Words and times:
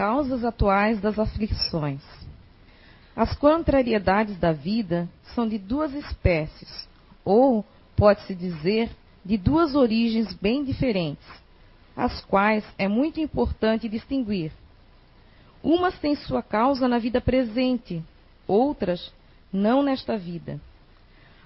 causas 0.00 0.46
atuais 0.46 0.98
das 0.98 1.18
aflições. 1.18 2.00
As 3.14 3.36
contrariedades 3.36 4.38
da 4.38 4.50
vida 4.50 5.06
são 5.34 5.46
de 5.46 5.58
duas 5.58 5.92
espécies, 5.92 6.88
ou, 7.22 7.62
pode-se 7.94 8.34
dizer, 8.34 8.88
de 9.22 9.36
duas 9.36 9.74
origens 9.74 10.32
bem 10.32 10.64
diferentes, 10.64 11.28
as 11.94 12.24
quais 12.24 12.64
é 12.78 12.88
muito 12.88 13.20
importante 13.20 13.90
distinguir. 13.90 14.50
Umas 15.62 15.98
têm 15.98 16.16
sua 16.16 16.42
causa 16.42 16.88
na 16.88 16.96
vida 16.96 17.20
presente, 17.20 18.02
outras 18.48 19.12
não 19.52 19.82
nesta 19.82 20.16
vida. 20.16 20.58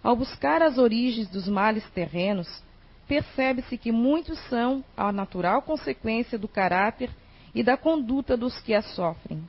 Ao 0.00 0.14
buscar 0.14 0.62
as 0.62 0.78
origens 0.78 1.26
dos 1.26 1.48
males 1.48 1.84
terrenos, 1.90 2.62
percebe-se 3.08 3.76
que 3.76 3.90
muitos 3.90 4.38
são 4.48 4.84
a 4.96 5.10
natural 5.10 5.60
consequência 5.60 6.38
do 6.38 6.46
caráter 6.46 7.10
e 7.54 7.62
da 7.62 7.76
conduta 7.76 8.36
dos 8.36 8.58
que 8.60 8.74
a 8.74 8.82
sofrem. 8.82 9.42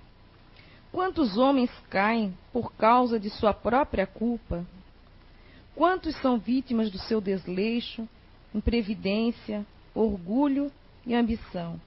Quantos 0.91 1.37
homens 1.37 1.71
caem 1.89 2.37
por 2.53 2.73
causa 2.73 3.19
de 3.19 3.29
sua 3.29 3.53
própria 3.53 4.05
culpa? 4.05 4.65
Quantos 5.75 6.15
são 6.21 6.37
vítimas 6.37 6.89
do 6.89 6.97
seu 6.97 7.19
desleixo, 7.19 8.07
imprevidência, 8.53 9.65
orgulho 9.93 10.71
e 11.05 11.13
ambição? 11.13 11.79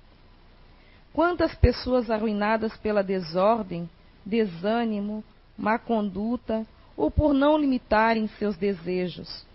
Quantas 1.13 1.55
pessoas 1.55 2.11
arruinadas 2.11 2.77
pela 2.77 3.03
desordem, 3.03 3.89
desânimo, 4.27 5.25
má 5.57 5.79
conduta 5.79 6.67
ou 6.97 7.11
por 7.11 7.33
não 7.33 7.57
limitarem 7.57 8.29
seus 8.39 8.57
desejos? 8.59 9.47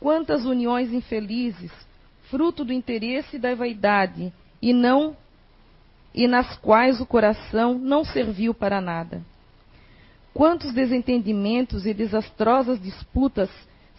Quantas 0.00 0.44
uniões 0.44 0.92
infelizes, 0.92 1.70
fruto 2.28 2.64
do 2.64 2.72
interesse 2.72 3.36
e 3.36 3.38
da 3.38 3.54
vaidade, 3.54 4.32
e 4.60 4.72
não 4.72 5.16
e 6.14 6.26
nas 6.26 6.56
quais 6.58 7.00
o 7.00 7.06
coração 7.06 7.78
não 7.78 8.04
serviu 8.04 8.52
para 8.52 8.80
nada. 8.80 9.22
Quantos 10.34 10.72
desentendimentos 10.72 11.86
e 11.86 11.92
desastrosas 11.92 12.80
disputas 12.80 13.50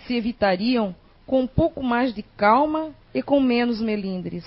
se 0.06 0.16
evitariam 0.16 0.96
com 1.26 1.42
um 1.42 1.48
pouco 1.48 1.82
mais 1.84 2.14
de 2.14 2.24
calma 2.24 2.92
e 3.14 3.22
com 3.22 3.40
menos 3.40 3.80
melindres? 3.80 4.46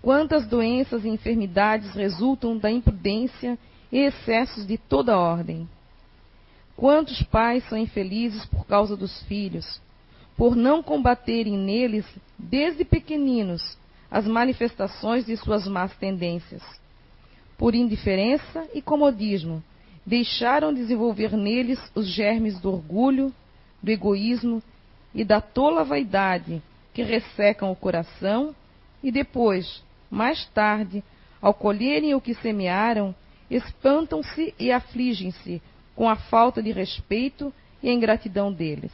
Quantas 0.00 0.46
doenças 0.46 1.04
e 1.04 1.08
enfermidades 1.08 1.94
resultam 1.94 2.58
da 2.58 2.70
imprudência 2.70 3.56
e 3.90 3.98
excessos 3.98 4.66
de 4.66 4.76
toda 4.76 5.16
ordem? 5.16 5.68
Quantos 6.76 7.22
pais 7.22 7.62
são 7.68 7.78
infelizes 7.78 8.44
por 8.46 8.66
causa 8.66 8.96
dos 8.96 9.22
filhos, 9.22 9.80
por 10.36 10.56
não 10.56 10.82
combaterem 10.82 11.56
neles, 11.56 12.04
desde 12.36 12.84
pequeninos, 12.84 13.78
as 14.12 14.26
manifestações 14.26 15.24
de 15.24 15.34
suas 15.38 15.66
más 15.66 15.96
tendências. 15.96 16.62
Por 17.56 17.74
indiferença 17.74 18.68
e 18.74 18.82
comodismo, 18.82 19.64
deixaram 20.04 20.74
desenvolver 20.74 21.34
neles 21.34 21.80
os 21.94 22.06
germes 22.06 22.60
do 22.60 22.70
orgulho, 22.70 23.32
do 23.82 23.90
egoísmo 23.90 24.62
e 25.14 25.24
da 25.24 25.40
tola 25.40 25.82
vaidade 25.82 26.62
que 26.92 27.02
ressecam 27.02 27.72
o 27.72 27.76
coração 27.76 28.54
e 29.02 29.10
depois, 29.10 29.82
mais 30.10 30.44
tarde, 30.48 31.02
ao 31.40 31.54
colherem 31.54 32.14
o 32.14 32.20
que 32.20 32.34
semearam, 32.34 33.14
espantam-se 33.50 34.54
e 34.58 34.70
afligem-se 34.70 35.62
com 35.96 36.06
a 36.06 36.16
falta 36.16 36.62
de 36.62 36.70
respeito 36.70 37.50
e 37.82 37.88
a 37.88 37.92
ingratidão 37.92 38.52
deles 38.52 38.92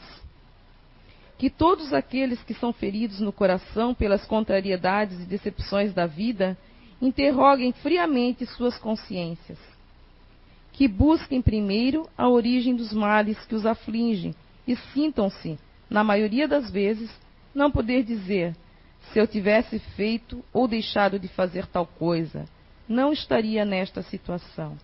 que 1.38 1.48
todos 1.48 1.94
aqueles 1.94 2.42
que 2.42 2.52
são 2.52 2.72
feridos 2.72 3.20
no 3.20 3.32
coração 3.32 3.94
pelas 3.94 4.26
contrariedades 4.26 5.20
e 5.20 5.24
decepções 5.24 5.94
da 5.94 6.04
vida 6.04 6.58
interroguem 7.00 7.72
friamente 7.72 8.44
suas 8.44 8.76
consciências. 8.76 9.58
Que 10.72 10.88
busquem 10.88 11.40
primeiro 11.40 12.08
a 12.18 12.28
origem 12.28 12.74
dos 12.74 12.92
males 12.92 13.38
que 13.46 13.54
os 13.54 13.64
afligem 13.64 14.34
e 14.66 14.74
sintam-se, 14.92 15.56
na 15.88 16.02
maioria 16.02 16.48
das 16.48 16.70
vezes, 16.70 17.08
não 17.54 17.70
poder 17.70 18.02
dizer: 18.02 18.54
se 19.12 19.20
eu 19.20 19.26
tivesse 19.26 19.78
feito 19.78 20.44
ou 20.52 20.66
deixado 20.66 21.20
de 21.20 21.28
fazer 21.28 21.66
tal 21.66 21.86
coisa, 21.86 22.46
não 22.88 23.12
estaria 23.12 23.64
nesta 23.64 24.02
situação. 24.02 24.76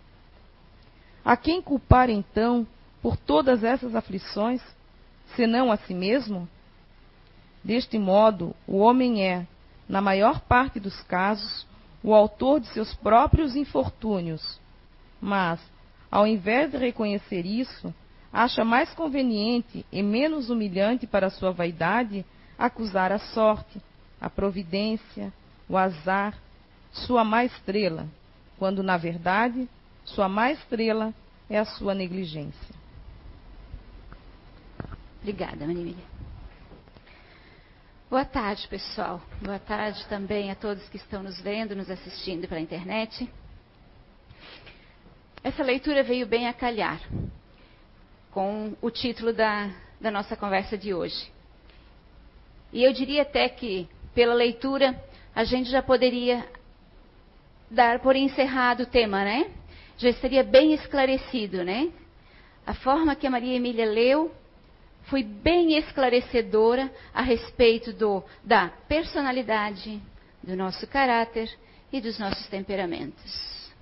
A 1.24 1.36
quem 1.36 1.60
culpar 1.60 2.08
então 2.08 2.66
por 3.02 3.16
todas 3.16 3.64
essas 3.64 3.94
aflições? 3.96 4.62
senão 5.36 5.70
a 5.70 5.76
si 5.76 5.94
mesmo? 5.94 6.48
Deste 7.64 7.98
modo, 7.98 8.54
o 8.66 8.76
homem 8.78 9.24
é, 9.24 9.46
na 9.88 10.00
maior 10.02 10.40
parte 10.40 10.78
dos 10.78 11.00
casos, 11.04 11.66
o 12.02 12.12
autor 12.14 12.60
de 12.60 12.68
seus 12.68 12.92
próprios 12.94 13.56
infortúnios. 13.56 14.60
Mas, 15.18 15.58
ao 16.10 16.26
invés 16.26 16.70
de 16.70 16.76
reconhecer 16.76 17.46
isso, 17.46 17.92
acha 18.30 18.64
mais 18.64 18.92
conveniente 18.92 19.86
e 19.90 20.02
menos 20.02 20.50
humilhante 20.50 21.06
para 21.06 21.30
sua 21.30 21.50
vaidade 21.50 22.24
acusar 22.58 23.10
a 23.10 23.18
sorte, 23.18 23.80
a 24.20 24.28
providência, 24.28 25.32
o 25.68 25.78
azar, 25.78 26.36
sua 26.92 27.24
má 27.24 27.44
estrela, 27.44 28.06
quando 28.58 28.82
na 28.82 28.96
verdade 28.96 29.68
sua 30.04 30.28
má 30.28 30.52
estrela 30.52 31.14
é 31.48 31.58
a 31.58 31.64
sua 31.64 31.94
negligência. 31.94 32.74
Obrigada, 35.22 35.66
Maria. 35.66 36.13
Boa 38.14 38.24
tarde, 38.24 38.68
pessoal. 38.68 39.20
Boa 39.42 39.58
tarde 39.58 40.06
também 40.06 40.48
a 40.48 40.54
todos 40.54 40.88
que 40.88 40.98
estão 40.98 41.20
nos 41.20 41.40
vendo, 41.40 41.74
nos 41.74 41.90
assistindo 41.90 42.46
pela 42.46 42.60
internet. 42.60 43.28
Essa 45.42 45.64
leitura 45.64 46.04
veio 46.04 46.24
bem 46.24 46.46
a 46.46 46.52
calhar 46.52 47.00
com 48.30 48.72
o 48.80 48.88
título 48.88 49.32
da, 49.32 49.68
da 50.00 50.12
nossa 50.12 50.36
conversa 50.36 50.78
de 50.78 50.94
hoje. 50.94 51.28
E 52.72 52.84
eu 52.84 52.92
diria 52.92 53.22
até 53.22 53.48
que, 53.48 53.88
pela 54.14 54.32
leitura, 54.32 54.94
a 55.34 55.42
gente 55.42 55.68
já 55.68 55.82
poderia 55.82 56.48
dar 57.68 57.98
por 57.98 58.14
encerrado 58.14 58.84
o 58.84 58.86
tema, 58.86 59.24
né? 59.24 59.50
Já 59.98 60.10
estaria 60.10 60.44
bem 60.44 60.72
esclarecido, 60.72 61.64
né? 61.64 61.90
A 62.64 62.74
forma 62.74 63.16
que 63.16 63.26
a 63.26 63.30
Maria 63.30 63.56
Emília 63.56 63.86
leu 63.86 64.32
foi 65.04 65.22
bem 65.22 65.76
esclarecedora 65.76 66.90
a 67.12 67.22
respeito 67.22 67.92
do, 67.92 68.22
da 68.42 68.68
personalidade, 68.88 70.00
do 70.42 70.56
nosso 70.56 70.86
caráter 70.86 71.50
e 71.92 72.00
dos 72.00 72.18
nossos 72.18 72.46
temperamentos. 72.48 73.72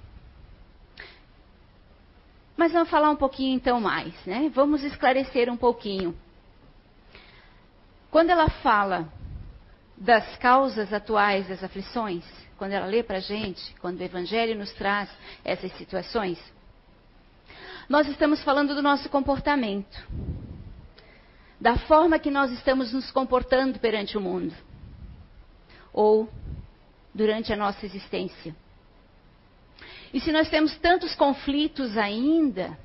Mas 2.57 2.73
vamos 2.73 2.91
falar 2.91 3.11
um 3.11 3.17
pouquinho 3.17 3.55
então 3.55 3.81
mais, 3.81 4.15
né? 4.27 4.51
Vamos 4.55 4.83
esclarecer 4.83 5.51
um 5.51 5.57
pouquinho. 5.57 6.17
Quando 8.11 8.31
ela 8.31 8.49
fala 8.49 9.09
das 9.97 10.37
causas 10.37 10.93
atuais 10.93 11.49
das 11.49 11.65
aflições, 11.65 12.25
quando 12.59 12.73
ela 12.73 12.87
lê 12.87 13.03
para 13.03 13.19
a 13.19 13.21
gente, 13.21 13.75
quando 13.81 14.01
o 14.01 14.03
Evangelho 14.03 14.59
nos 14.59 14.73
traz 14.73 15.09
essas 15.45 15.73
situações, 15.77 16.39
nós 17.89 18.07
estamos 18.09 18.43
falando 18.45 18.75
do 18.75 18.83
nosso 18.83 19.09
comportamento 19.09 20.07
da 21.63 21.77
forma 21.77 22.19
que 22.19 22.29
nós 22.29 22.51
estamos 22.51 22.93
nos 22.93 23.13
comportando 23.13 23.79
perante 23.79 24.19
o 24.19 24.21
mundo 24.21 24.53
ou 25.93 26.29
durante 27.15 27.53
a 27.53 27.57
nossa 27.57 27.87
existência. 27.87 28.53
E 30.13 30.19
se 30.19 30.33
nós 30.33 30.51
temos 30.51 30.77
tantos 30.79 31.15
conflitos 31.15 31.97
ainda, 31.97 32.77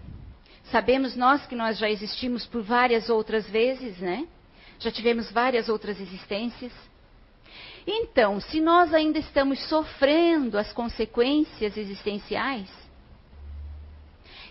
sabemos 0.66 1.16
nós 1.16 1.44
que 1.48 1.56
nós 1.56 1.80
já 1.80 1.90
existimos 1.90 2.46
por 2.46 2.62
várias 2.62 3.10
outras 3.10 3.50
vezes, 3.50 3.98
né? 3.98 4.28
Já 4.78 4.92
tivemos 4.92 5.32
várias 5.32 5.70
outras 5.70 6.00
existências. 6.00 6.72
Então, 7.88 8.40
se 8.40 8.62
nós 8.62 8.94
ainda 8.94 9.18
estamos 9.18 9.58
sofrendo 9.68 10.56
as 10.56 10.72
consequências 10.72 11.76
existenciais, 11.76 12.70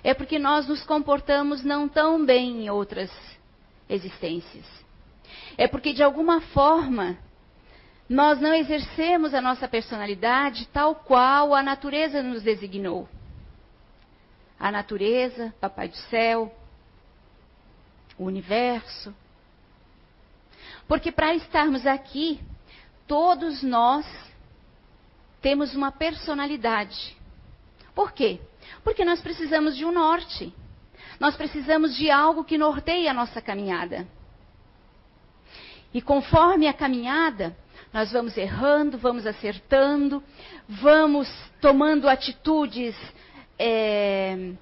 é 0.02 0.12
porque 0.12 0.36
nós 0.36 0.66
nos 0.66 0.82
comportamos 0.82 1.62
não 1.62 1.88
tão 1.88 2.26
bem 2.26 2.64
em 2.64 2.70
outras 2.70 3.35
existências. 3.88 4.66
É 5.56 5.66
porque, 5.66 5.92
de 5.92 6.02
alguma 6.02 6.40
forma, 6.40 7.18
nós 8.08 8.40
não 8.40 8.54
exercemos 8.54 9.34
a 9.34 9.40
nossa 9.40 9.66
personalidade 9.66 10.68
tal 10.68 10.94
qual 10.94 11.54
a 11.54 11.62
natureza 11.62 12.22
nos 12.22 12.42
designou. 12.42 13.08
A 14.58 14.70
natureza, 14.70 15.54
Papai 15.60 15.88
do 15.88 15.96
Céu, 15.96 16.54
o 18.18 18.24
universo. 18.24 19.14
Porque 20.86 21.10
para 21.10 21.34
estarmos 21.34 21.86
aqui, 21.86 22.40
todos 23.06 23.62
nós 23.62 24.06
temos 25.42 25.74
uma 25.74 25.90
personalidade. 25.92 27.16
Por 27.94 28.12
quê? 28.12 28.40
Porque 28.82 29.04
nós 29.04 29.20
precisamos 29.20 29.76
de 29.76 29.84
um 29.84 29.92
norte. 29.92 30.54
Nós 31.18 31.36
precisamos 31.36 31.96
de 31.96 32.10
algo 32.10 32.44
que 32.44 32.58
norteie 32.58 33.08
a 33.08 33.14
nossa 33.14 33.40
caminhada. 33.40 34.06
E 35.92 36.02
conforme 36.02 36.66
a 36.68 36.74
caminhada, 36.74 37.56
Nós 37.96 38.12
vamos 38.12 38.36
errando, 38.36 38.98
vamos 38.98 39.26
acertando, 39.26 40.22
vamos 40.68 41.28
tomando 41.62 42.08
atitudes 42.08 42.94
é, 43.58 44.52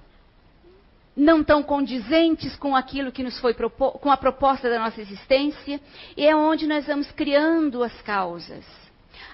não 1.15 1.43
tão 1.43 1.61
condizentes 1.61 2.55
com 2.55 2.75
aquilo 2.75 3.11
que 3.11 3.23
nos 3.23 3.37
foi 3.39 3.53
com 3.53 4.09
a 4.09 4.15
proposta 4.15 4.69
da 4.69 4.79
nossa 4.79 5.01
existência, 5.01 5.81
e 6.15 6.25
é 6.25 6.33
onde 6.33 6.65
nós 6.65 6.85
vamos 6.85 7.11
criando 7.11 7.83
as 7.83 8.01
causas. 8.03 8.63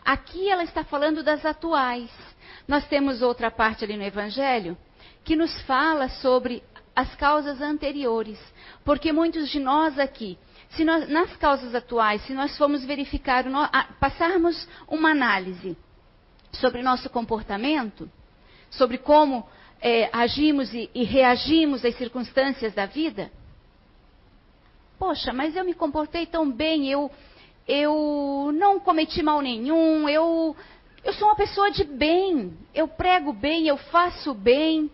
Aqui 0.04 0.50
ela 0.50 0.64
está 0.64 0.84
falando 0.84 1.22
das 1.22 1.46
atuais. 1.46 2.10
Nós 2.68 2.84
temos 2.88 3.22
outra 3.22 3.52
parte 3.52 3.84
ali 3.84 3.98
no 3.98 4.04
Evangelho 4.04 4.76
que 5.24 5.36
nos 5.36 5.62
fala 5.62 6.10
sobre 6.10 6.64
as 6.96 7.16
causas 7.16 7.62
anteriores, 7.62 8.40
porque 8.84 9.12
muitos 9.12 9.50
de 9.50 9.60
nós 9.60 9.98
aqui, 9.98 10.38
se 10.72 10.84
nós, 10.84 11.08
nas 11.10 11.36
causas 11.38 11.74
atuais, 11.76 12.22
se 12.26 12.34
nós 12.34 12.58
formos 12.58 12.84
verificar, 12.84 13.46
passarmos 14.00 14.68
uma 14.88 15.12
análise 15.12 15.78
sobre 16.54 16.82
nosso 16.82 17.10
comportamento, 17.10 18.10
sobre 18.70 18.98
como 18.98 19.46
é, 19.82 20.10
agimos 20.14 20.74
e, 20.74 20.90
e 20.94 21.04
reagimos 21.04 21.84
às 21.84 21.96
circunstâncias 21.96 22.74
da 22.74 22.86
vida? 22.86 23.32
Poxa, 24.98 25.34
mas 25.34 25.56
eu 25.56 25.66
me 25.66 25.74
comportei 25.74 26.26
tão 26.26 26.50
bem, 26.50 26.90
eu, 26.90 27.10
eu 27.68 28.52
não 28.54 28.80
cometi 28.80 29.24
mal 29.24 29.42
nenhum, 29.42 30.08
eu, 30.08 30.56
eu 31.04 31.14
sou 31.14 31.28
uma 31.28 31.36
pessoa 31.36 31.72
de 31.72 31.84
bem, 31.84 32.56
eu 32.74 32.88
prego 32.88 33.34
bem, 33.34 33.68
eu 33.68 33.78
faço 33.78 34.34
bem. 34.34 34.92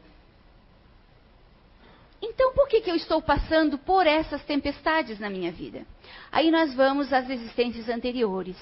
Então, 2.22 2.54
por 2.54 2.68
que, 2.68 2.82
que 2.82 2.90
eu 2.90 2.96
estou 2.96 3.22
passando 3.22 3.78
por 3.78 4.08
essas 4.08 4.44
tempestades 4.44 5.20
na 5.20 5.30
minha 5.30 5.52
vida? 5.52 5.86
Aí 6.32 6.50
nós 6.50 6.74
vamos 6.74 7.14
às 7.14 7.30
existências 7.30 7.90
anteriores. 7.90 8.58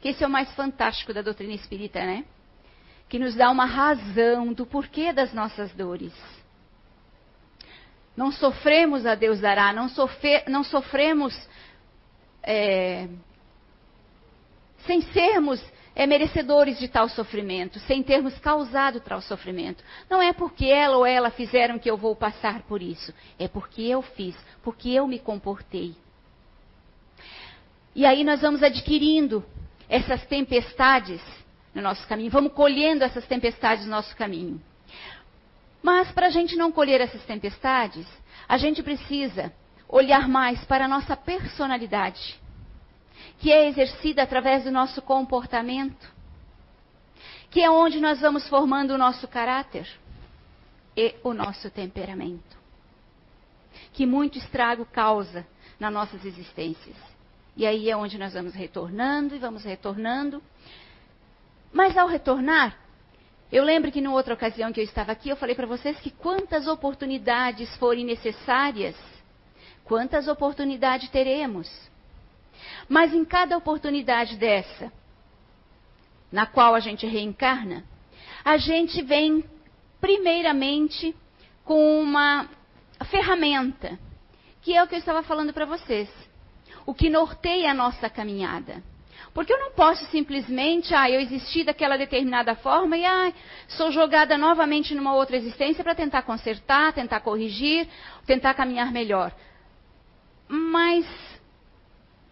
Que 0.00 0.08
esse 0.08 0.22
é 0.22 0.26
o 0.26 0.30
mais 0.30 0.52
fantástico 0.54 1.14
da 1.14 1.22
doutrina 1.22 1.54
espírita, 1.54 2.00
né? 2.00 2.24
que 3.08 3.18
nos 3.18 3.34
dá 3.34 3.50
uma 3.50 3.64
razão 3.64 4.52
do 4.52 4.66
porquê 4.66 5.12
das 5.12 5.32
nossas 5.32 5.72
dores. 5.72 6.12
Não 8.16 8.30
sofremos 8.30 9.06
a 9.06 9.14
Deus 9.14 9.40
dará, 9.40 9.72
não, 9.72 9.88
sofre, 9.88 10.42
não 10.48 10.62
sofremos 10.62 11.34
é, 12.42 13.08
sem 14.86 15.00
sermos 15.12 15.64
é, 15.98 16.06
merecedores 16.06 16.78
de 16.78 16.86
tal 16.86 17.08
sofrimento, 17.08 17.80
sem 17.80 18.04
termos 18.04 18.38
causado 18.38 19.00
tal 19.00 19.20
sofrimento. 19.20 19.82
Não 20.08 20.22
é 20.22 20.32
porque 20.32 20.66
ela 20.66 20.96
ou 20.96 21.04
ela 21.04 21.28
fizeram 21.28 21.76
que 21.76 21.90
eu 21.90 21.96
vou 21.96 22.14
passar 22.14 22.62
por 22.62 22.80
isso, 22.80 23.12
é 23.36 23.48
porque 23.48 23.82
eu 23.82 24.00
fiz, 24.00 24.36
porque 24.62 24.90
eu 24.90 25.08
me 25.08 25.18
comportei. 25.18 25.96
E 27.96 28.06
aí 28.06 28.22
nós 28.22 28.40
vamos 28.40 28.62
adquirindo 28.62 29.44
essas 29.88 30.24
tempestades 30.26 31.20
no 31.74 31.82
nosso 31.82 32.06
caminho, 32.06 32.30
vamos 32.30 32.52
colhendo 32.52 33.02
essas 33.02 33.26
tempestades 33.26 33.84
no 33.84 33.90
nosso 33.90 34.14
caminho. 34.14 34.62
Mas 35.82 36.12
para 36.12 36.28
a 36.28 36.30
gente 36.30 36.54
não 36.54 36.70
colher 36.70 37.00
essas 37.00 37.24
tempestades, 37.24 38.06
a 38.48 38.56
gente 38.56 38.84
precisa 38.84 39.52
olhar 39.88 40.28
mais 40.28 40.64
para 40.64 40.84
a 40.84 40.88
nossa 40.88 41.16
personalidade, 41.16 42.38
que 43.38 43.52
é 43.52 43.68
exercida 43.68 44.22
através 44.22 44.64
do 44.64 44.70
nosso 44.70 45.00
comportamento, 45.02 46.12
que 47.50 47.60
é 47.60 47.70
onde 47.70 48.00
nós 48.00 48.20
vamos 48.20 48.48
formando 48.48 48.92
o 48.92 48.98
nosso 48.98 49.26
caráter 49.26 49.88
e 50.96 51.14
o 51.22 51.32
nosso 51.32 51.70
temperamento, 51.70 52.56
que 53.92 54.04
muito 54.06 54.38
estrago 54.38 54.84
causa 54.86 55.46
nas 55.78 55.92
nossas 55.92 56.24
existências. 56.24 56.96
E 57.56 57.66
aí 57.66 57.90
é 57.90 57.96
onde 57.96 58.18
nós 58.18 58.34
vamos 58.34 58.54
retornando 58.54 59.34
e 59.34 59.38
vamos 59.38 59.64
retornando 59.64 60.42
mas 61.72 61.96
ao 61.96 62.08
retornar, 62.08 62.76
eu 63.52 63.64
lembro 63.64 63.92
que 63.92 64.00
numa 64.00 64.16
outra 64.16 64.34
ocasião 64.34 64.72
que 64.72 64.80
eu 64.80 64.84
estava 64.84 65.12
aqui, 65.12 65.28
eu 65.28 65.36
falei 65.36 65.54
para 65.54 65.66
vocês 65.66 65.98
que 66.00 66.10
quantas 66.10 66.66
oportunidades 66.66 67.74
forem 67.76 68.04
necessárias, 68.04 68.96
quantas 69.84 70.28
oportunidades 70.28 71.08
teremos. 71.10 71.68
Mas 72.88 73.12
em 73.12 73.24
cada 73.24 73.56
oportunidade 73.56 74.36
dessa, 74.36 74.92
na 76.30 76.46
qual 76.46 76.74
a 76.74 76.80
gente 76.80 77.06
reencarna, 77.06 77.84
a 78.44 78.56
gente 78.56 79.02
vem 79.02 79.44
primeiramente 80.00 81.14
com 81.64 82.00
uma 82.00 82.48
ferramenta, 83.10 83.98
que 84.62 84.74
é 84.74 84.82
o 84.82 84.86
que 84.86 84.94
eu 84.94 84.98
estava 84.98 85.22
falando 85.22 85.52
para 85.52 85.64
vocês. 85.64 86.08
O 86.86 86.94
que 86.94 87.10
norteia 87.10 87.70
a 87.70 87.74
nossa 87.74 88.08
caminhada. 88.08 88.82
Porque 89.34 89.52
eu 89.52 89.58
não 89.60 89.72
posso 89.72 90.04
simplesmente, 90.06 90.94
ah, 90.94 91.10
eu 91.10 91.20
existi 91.20 91.62
daquela 91.62 91.96
determinada 91.96 92.54
forma 92.56 92.96
e 92.96 93.04
ah, 93.04 93.32
sou 93.68 93.92
jogada 93.92 94.38
novamente 94.38 94.94
numa 94.94 95.14
outra 95.14 95.36
existência 95.36 95.84
para 95.84 95.94
tentar 95.94 96.22
consertar, 96.22 96.92
tentar 96.92 97.20
corrigir, 97.20 97.86
tentar 98.26 98.54
caminhar 98.54 98.90
melhor. 98.90 99.32
Mas 100.48 101.06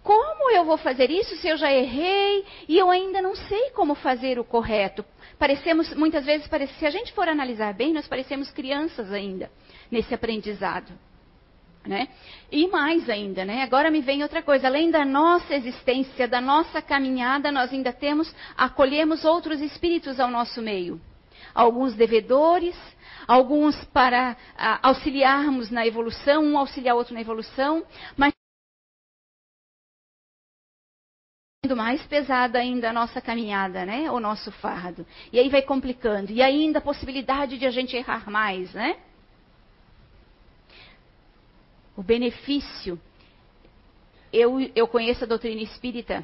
como 0.06 0.52
eu 0.52 0.64
vou 0.64 0.78
fazer 0.78 1.10
isso 1.10 1.34
se 1.38 1.48
eu 1.48 1.56
já 1.56 1.72
errei 1.72 2.44
e 2.68 2.78
eu 2.78 2.88
ainda 2.88 3.20
não 3.20 3.34
sei 3.34 3.70
como 3.70 3.96
fazer 3.96 4.38
o 4.38 4.44
correto? 4.44 5.04
Parecemos, 5.36 5.92
muitas 5.94 6.24
vezes, 6.24 6.48
se 6.78 6.86
a 6.86 6.90
gente 6.90 7.12
for 7.12 7.28
analisar 7.28 7.74
bem, 7.74 7.92
nós 7.92 8.06
parecemos 8.06 8.48
crianças 8.52 9.12
ainda 9.12 9.50
nesse 9.90 10.14
aprendizado. 10.14 10.92
Né? 11.84 12.08
E 12.50 12.68
mais 12.68 13.10
ainda, 13.10 13.44
né? 13.44 13.62
agora 13.62 13.90
me 13.90 14.00
vem 14.00 14.22
outra 14.22 14.42
coisa, 14.42 14.68
além 14.68 14.92
da 14.92 15.04
nossa 15.04 15.54
existência, 15.54 16.28
da 16.28 16.40
nossa 16.40 16.80
caminhada, 16.80 17.50
nós 17.50 17.72
ainda 17.72 17.92
temos, 17.92 18.32
acolhemos 18.56 19.24
outros 19.24 19.60
espíritos 19.60 20.20
ao 20.20 20.30
nosso 20.30 20.62
meio. 20.62 21.00
Alguns 21.52 21.94
devedores, 21.94 22.76
alguns 23.26 23.76
para 23.86 24.36
a, 24.56 24.88
auxiliarmos 24.88 25.70
na 25.70 25.86
evolução, 25.86 26.44
um 26.44 26.58
auxiliar 26.58 26.94
outro 26.94 27.14
na 27.14 27.20
evolução, 27.20 27.84
mas 28.16 28.35
mais 31.74 32.02
pesada 32.02 32.58
ainda 32.58 32.90
a 32.90 32.92
nossa 32.92 33.20
caminhada, 33.20 33.86
né? 33.86 34.10
O 34.10 34.20
nosso 34.20 34.52
fardo. 34.52 35.06
E 35.32 35.38
aí 35.38 35.48
vai 35.48 35.62
complicando. 35.62 36.30
E 36.30 36.42
ainda 36.42 36.78
a 36.78 36.82
possibilidade 36.82 37.56
de 37.58 37.66
a 37.66 37.70
gente 37.70 37.96
errar 37.96 38.30
mais, 38.30 38.72
né? 38.74 38.96
o 41.96 42.02
benefício. 42.02 43.00
Eu, 44.32 44.60
eu 44.74 44.86
conheço 44.86 45.24
a 45.24 45.26
doutrina 45.26 45.62
espírita 45.62 46.22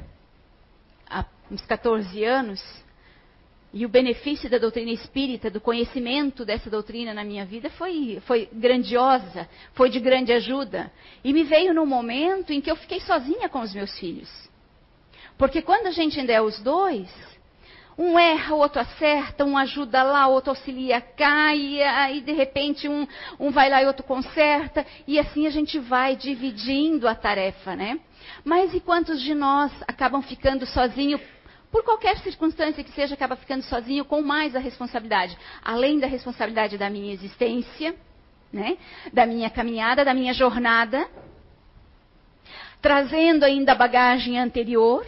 há 1.09 1.25
uns 1.49 1.65
14 1.65 2.23
anos, 2.23 2.61
e 3.73 3.87
o 3.87 3.89
benefício 3.89 4.47
da 4.51 4.59
doutrina 4.59 4.91
espírita, 4.91 5.49
do 5.49 5.59
conhecimento 5.59 6.45
dessa 6.45 6.69
doutrina 6.69 7.11
na 7.11 7.23
minha 7.23 7.43
vida 7.43 7.71
foi, 7.71 8.21
foi 8.27 8.47
grandiosa, 8.53 9.49
foi 9.73 9.89
de 9.89 9.99
grande 9.99 10.31
ajuda. 10.31 10.91
E 11.23 11.33
me 11.33 11.43
veio 11.43 11.73
num 11.73 11.85
momento 11.85 12.53
em 12.53 12.61
que 12.61 12.69
eu 12.69 12.75
fiquei 12.75 12.99
sozinha 12.99 13.49
com 13.49 13.61
os 13.61 13.73
meus 13.73 13.97
filhos. 13.97 14.29
Porque 15.37 15.61
quando 15.61 15.87
a 15.87 15.91
gente 15.91 16.19
ainda 16.19 16.31
é 16.31 16.41
os 16.41 16.59
dois, 16.59 17.09
um 17.97 18.17
erra, 18.17 18.55
o 18.55 18.59
outro 18.59 18.81
acerta, 18.81 19.45
um 19.45 19.57
ajuda 19.57 20.03
lá, 20.03 20.27
o 20.27 20.33
outro 20.33 20.51
auxilia 20.51 20.99
cá, 20.99 21.55
e 21.55 21.81
aí 21.81 22.21
de 22.21 22.31
repente 22.31 22.87
um, 22.87 23.07
um 23.39 23.51
vai 23.51 23.69
lá 23.69 23.83
e 23.83 23.85
outro 23.85 24.03
conserta, 24.03 24.85
e 25.07 25.19
assim 25.19 25.45
a 25.45 25.49
gente 25.49 25.77
vai 25.79 26.15
dividindo 26.15 27.07
a 27.07 27.15
tarefa, 27.15 27.75
né? 27.75 27.99
Mas 28.43 28.73
e 28.73 28.79
quantos 28.79 29.21
de 29.21 29.33
nós 29.33 29.71
acabam 29.87 30.21
ficando 30.21 30.65
sozinho, 30.65 31.19
por 31.71 31.83
qualquer 31.83 32.17
circunstância 32.19 32.83
que 32.83 32.91
seja, 32.91 33.15
acaba 33.15 33.35
ficando 33.35 33.63
sozinho 33.63 34.05
com 34.05 34.21
mais 34.21 34.55
a 34.55 34.59
responsabilidade, 34.59 35.37
além 35.63 35.99
da 35.99 36.07
responsabilidade 36.07 36.77
da 36.77 36.89
minha 36.89 37.13
existência, 37.13 37.95
né? 38.51 38.77
Da 39.11 39.25
minha 39.25 39.49
caminhada, 39.49 40.05
da 40.05 40.13
minha 40.13 40.33
jornada, 40.33 41.07
trazendo 42.81 43.43
ainda 43.43 43.71
a 43.71 43.75
bagagem 43.75 44.39
anterior, 44.39 45.05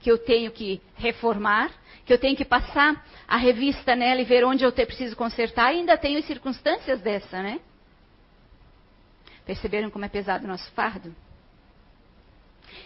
que 0.00 0.10
eu 0.10 0.18
tenho 0.18 0.50
que 0.50 0.80
reformar, 0.96 1.72
que 2.04 2.12
eu 2.12 2.18
tenho 2.18 2.36
que 2.36 2.44
passar 2.44 3.04
a 3.26 3.36
revista 3.36 3.96
nela 3.96 4.20
e 4.20 4.24
ver 4.24 4.44
onde 4.44 4.64
eu 4.64 4.72
preciso 4.72 5.16
consertar, 5.16 5.72
e 5.72 5.78
ainda 5.78 5.96
tenho 5.96 6.22
circunstâncias 6.22 7.00
dessa, 7.00 7.42
né? 7.42 7.60
Perceberam 9.44 9.90
como 9.90 10.04
é 10.04 10.08
pesado 10.08 10.44
o 10.44 10.48
nosso 10.48 10.70
fardo? 10.72 11.14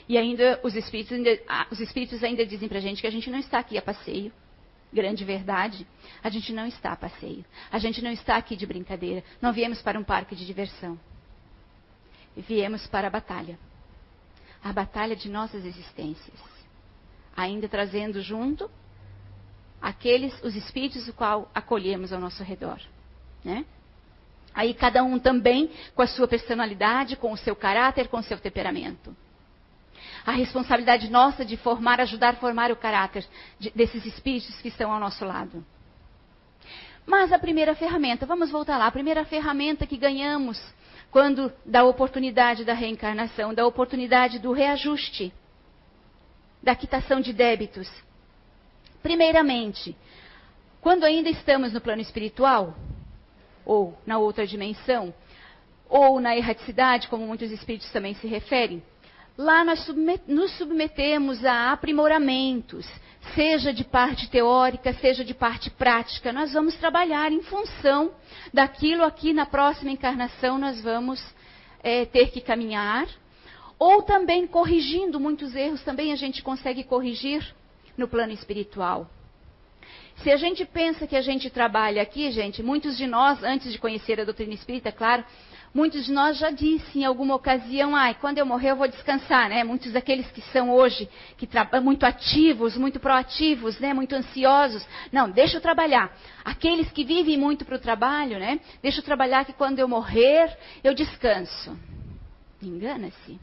E 0.08 0.18
ainda 0.18 0.60
os 0.62 0.74
espíritos 0.74 1.12
ainda, 1.12 1.38
ah, 1.48 1.66
os 1.70 1.80
espíritos 1.80 2.22
ainda 2.22 2.44
dizem 2.44 2.68
para 2.68 2.78
a 2.78 2.80
gente 2.80 3.00
que 3.00 3.06
a 3.06 3.10
gente 3.10 3.30
não 3.30 3.38
está 3.38 3.58
aqui 3.58 3.78
a 3.78 3.82
passeio. 3.82 4.32
Grande 4.92 5.24
verdade. 5.24 5.86
A 6.22 6.28
gente 6.28 6.52
não 6.52 6.66
está 6.66 6.92
a 6.92 6.96
passeio. 6.96 7.44
A 7.70 7.78
gente 7.78 8.02
não 8.02 8.10
está 8.10 8.36
aqui 8.36 8.56
de 8.56 8.66
brincadeira. 8.66 9.22
Não 9.40 9.52
viemos 9.52 9.80
para 9.80 9.98
um 9.98 10.04
parque 10.04 10.34
de 10.34 10.44
diversão. 10.44 10.98
Viemos 12.36 12.86
para 12.88 13.06
a 13.06 13.10
batalha. 13.10 13.58
A 14.62 14.72
batalha 14.72 15.14
de 15.14 15.28
nossas 15.28 15.64
existências. 15.64 16.49
Ainda 17.40 17.66
trazendo 17.70 18.20
junto 18.20 18.70
aqueles, 19.80 20.38
os 20.42 20.54
espíritos 20.54 21.08
o 21.08 21.12
qual 21.14 21.50
acolhemos 21.54 22.12
ao 22.12 22.20
nosso 22.20 22.42
redor. 22.42 22.78
Né? 23.42 23.64
Aí 24.54 24.74
cada 24.74 25.02
um 25.02 25.18
também 25.18 25.70
com 25.94 26.02
a 26.02 26.06
sua 26.06 26.28
personalidade, 26.28 27.16
com 27.16 27.32
o 27.32 27.38
seu 27.38 27.56
caráter, 27.56 28.08
com 28.08 28.18
o 28.18 28.22
seu 28.22 28.38
temperamento. 28.38 29.16
a 30.26 30.32
responsabilidade 30.32 31.10
nossa 31.10 31.42
de 31.42 31.56
formar, 31.56 31.98
ajudar 32.00 32.34
a 32.34 32.36
formar 32.36 32.70
o 32.70 32.76
caráter 32.76 33.24
de, 33.58 33.70
desses 33.70 34.04
espíritos 34.04 34.60
que 34.60 34.68
estão 34.68 34.92
ao 34.92 35.00
nosso 35.00 35.24
lado. 35.24 35.64
Mas 37.06 37.32
a 37.32 37.38
primeira 37.38 37.74
ferramenta, 37.74 38.26
vamos 38.26 38.50
voltar 38.50 38.76
lá, 38.76 38.86
a 38.86 38.92
primeira 38.92 39.24
ferramenta 39.24 39.86
que 39.86 39.96
ganhamos 39.96 40.60
quando 41.10 41.50
da 41.64 41.84
oportunidade 41.84 42.66
da 42.66 42.74
reencarnação, 42.74 43.54
da 43.54 43.66
oportunidade 43.66 44.38
do 44.38 44.52
reajuste, 44.52 45.32
da 46.62 46.74
quitação 46.74 47.20
de 47.20 47.32
débitos. 47.32 47.90
Primeiramente, 49.02 49.96
quando 50.80 51.04
ainda 51.04 51.28
estamos 51.28 51.72
no 51.72 51.80
plano 51.80 52.02
espiritual, 52.02 52.74
ou 53.64 53.98
na 54.06 54.18
outra 54.18 54.46
dimensão, 54.46 55.14
ou 55.88 56.20
na 56.20 56.36
erraticidade, 56.36 57.08
como 57.08 57.26
muitos 57.26 57.50
espíritos 57.50 57.90
também 57.90 58.14
se 58.14 58.26
referem, 58.26 58.82
lá 59.36 59.64
nós 59.64 59.86
nos 60.26 60.56
submetemos 60.56 61.44
a 61.44 61.72
aprimoramentos, 61.72 62.86
seja 63.34 63.72
de 63.72 63.84
parte 63.84 64.28
teórica, 64.30 64.92
seja 64.94 65.24
de 65.24 65.34
parte 65.34 65.70
prática. 65.70 66.32
Nós 66.32 66.52
vamos 66.52 66.76
trabalhar 66.76 67.30
em 67.32 67.42
função 67.42 68.12
daquilo 68.52 69.04
aqui 69.04 69.32
na 69.32 69.46
próxima 69.46 69.90
encarnação 69.90 70.58
nós 70.58 70.80
vamos 70.80 71.22
é, 71.82 72.04
ter 72.04 72.30
que 72.30 72.40
caminhar, 72.40 73.06
ou 73.80 74.02
também 74.02 74.46
corrigindo 74.46 75.18
muitos 75.18 75.56
erros, 75.56 75.82
também 75.82 76.12
a 76.12 76.16
gente 76.16 76.42
consegue 76.42 76.84
corrigir 76.84 77.42
no 77.96 78.06
plano 78.06 78.32
espiritual. 78.32 79.10
Se 80.22 80.30
a 80.30 80.36
gente 80.36 80.66
pensa 80.66 81.06
que 81.06 81.16
a 81.16 81.22
gente 81.22 81.48
trabalha 81.48 82.02
aqui, 82.02 82.30
gente, 82.30 82.62
muitos 82.62 82.96
de 82.98 83.06
nós, 83.06 83.42
antes 83.42 83.72
de 83.72 83.78
conhecer 83.78 84.20
a 84.20 84.24
doutrina 84.24 84.52
espírita, 84.52 84.92
claro, 84.92 85.24
Muitos 85.72 86.06
de 86.06 86.12
nós 86.12 86.36
já 86.36 86.50
disse 86.50 86.98
em 86.98 87.04
alguma 87.04 87.36
ocasião, 87.36 87.94
ai, 87.94 88.16
quando 88.20 88.38
eu 88.38 88.44
morrer 88.44 88.72
eu 88.72 88.76
vou 88.76 88.88
descansar, 88.88 89.48
né? 89.48 89.62
Muitos 89.62 89.92
daqueles 89.92 90.28
que 90.32 90.42
são 90.50 90.68
hoje 90.68 91.08
que 91.38 91.48
muito 91.80 92.04
ativos, 92.04 92.76
muito 92.76 92.98
proativos, 92.98 93.78
né? 93.78 93.94
Muito 93.94 94.12
ansiosos, 94.12 94.84
não, 95.12 95.30
deixa 95.30 95.58
eu 95.58 95.60
trabalhar. 95.60 96.12
Aqueles 96.44 96.90
que 96.90 97.04
vivem 97.04 97.38
muito 97.38 97.64
para 97.64 97.76
o 97.76 97.78
trabalho, 97.78 98.36
né? 98.40 98.58
Deixa 98.82 98.98
eu 98.98 99.04
trabalhar 99.04 99.44
que 99.44 99.52
quando 99.52 99.78
eu 99.78 99.86
morrer 99.86 100.58
eu 100.82 100.92
descanso. 100.92 101.78
Engana-se. 102.60 103.38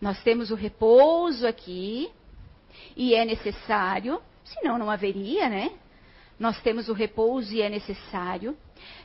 Nós 0.00 0.22
temos 0.22 0.50
o 0.50 0.54
repouso 0.54 1.46
aqui 1.46 2.10
e 2.96 3.14
é 3.14 3.24
necessário, 3.24 4.22
senão 4.44 4.78
não 4.78 4.90
haveria, 4.90 5.48
né? 5.48 5.72
Nós 6.38 6.60
temos 6.62 6.88
o 6.88 6.92
repouso 6.92 7.52
e 7.52 7.62
é 7.62 7.68
necessário 7.68 8.56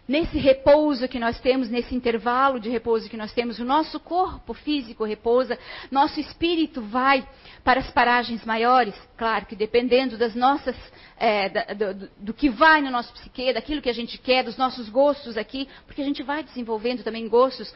nesse 0.07 0.37
repouso 0.37 1.07
que 1.07 1.19
nós 1.19 1.39
temos, 1.39 1.69
nesse 1.69 1.95
intervalo 1.95 2.59
de 2.59 2.69
repouso 2.69 3.09
que 3.09 3.17
nós 3.17 3.31
temos, 3.33 3.59
o 3.59 3.65
nosso 3.65 3.99
corpo 3.99 4.53
físico 4.53 5.03
repousa, 5.03 5.57
nosso 5.89 6.19
espírito 6.19 6.81
vai 6.81 7.25
para 7.63 7.79
as 7.79 7.89
paragens 7.91 8.43
maiores, 8.43 8.93
claro 9.17 9.45
que 9.45 9.55
dependendo 9.55 10.17
das 10.17 10.35
nossas, 10.35 10.75
é, 11.17 11.47
da, 11.47 11.63
do, 11.73 12.09
do, 12.17 12.33
que 12.33 12.49
vai 12.49 12.81
no 12.81 12.91
nosso 12.91 13.13
psique, 13.13 13.53
daquilo 13.53 13.81
que 13.81 13.89
a 13.89 13.93
gente 13.93 14.17
quer, 14.17 14.43
dos 14.43 14.57
nossos 14.57 14.89
gostos 14.89 15.37
aqui, 15.37 15.69
porque 15.85 16.01
a 16.01 16.05
gente 16.05 16.21
vai 16.21 16.43
desenvolvendo 16.43 17.03
também 17.03 17.25
gostos 17.29 17.73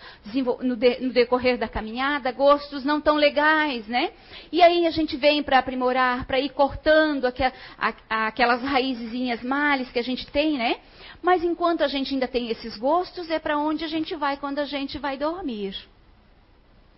no, 0.62 0.75
de, 0.75 1.00
no 1.00 1.13
decorrer 1.13 1.58
da 1.58 1.70
caminhada, 1.70 2.34
gostos 2.34 2.84
não 2.84 3.00
tão 3.00 3.16
legais, 3.16 3.88
né? 3.88 4.12
E 4.51 4.62
aí 4.62 4.86
a 4.86 4.92
gente 4.92 5.16
vem 5.16 5.42
para 5.42 5.60
aprimorar, 5.60 6.25
para 6.25 6.38
ir 6.38 6.50
cortando 6.50 7.25
aqua, 7.25 7.54
a, 7.77 8.27
aquelas 8.27 8.62
raizinhas 8.62 9.42
males 9.42 9.89
que 9.89 10.00
a 10.00 10.04
gente 10.04 10.27
tem, 10.27 10.58
né? 10.58 10.75
Mas 11.22 11.44
enquanto 11.44 11.82
a 11.82 11.87
gente 11.88 12.13
ainda 12.13 12.27
tem 12.27 12.50
esses 12.50 12.77
gostos, 12.77 13.29
é 13.29 13.39
para 13.39 13.58
onde 13.58 13.84
a 13.84 13.88
gente 13.88 14.15
vai 14.15 14.38
quando 14.38 14.60
a 14.60 14.65
gente 14.65 14.98
vai 14.98 15.17
dormir. 15.17 15.75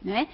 Né? 0.03 0.27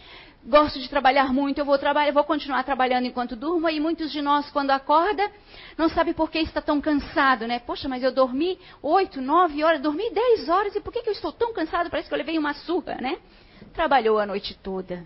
Gosto 0.48 0.80
de 0.80 0.88
trabalhar 0.88 1.34
muito, 1.34 1.58
eu 1.58 1.66
vou, 1.66 1.78
trabalhar, 1.78 2.12
vou 2.12 2.24
continuar 2.24 2.64
trabalhando 2.64 3.08
enquanto 3.08 3.36
durmo, 3.36 3.68
e 3.68 3.80
muitos 3.80 4.12
de 4.12 4.22
nós, 4.22 4.52
quando 4.52 4.70
acorda, 4.70 5.32
não 5.76 5.90
sabe 5.90 6.14
por 6.14 6.30
que 6.30 6.38
está 6.38 6.62
tão 6.62 6.80
cansado, 6.80 7.48
né? 7.48 7.58
Poxa, 7.58 7.90
mas 7.90 8.04
eu 8.04 8.12
dormi 8.12 8.60
oito, 8.84 9.20
nove 9.20 9.64
horas, 9.64 9.82
dormi 9.82 10.08
dez 10.12 10.48
horas, 10.48 10.76
e 10.76 10.82
por 10.82 10.94
que, 10.94 11.02
que 11.02 11.10
eu 11.10 11.14
estou 11.14 11.32
tão 11.32 11.52
cansado? 11.52 11.90
Parece 11.90 12.08
que 12.08 12.14
eu 12.14 12.18
levei 12.20 12.38
uma 12.38 12.54
surra, 12.54 12.96
né? 13.02 13.18
Trabalhou 13.74 14.20
a 14.20 14.26
noite 14.28 14.54
toda. 14.62 15.04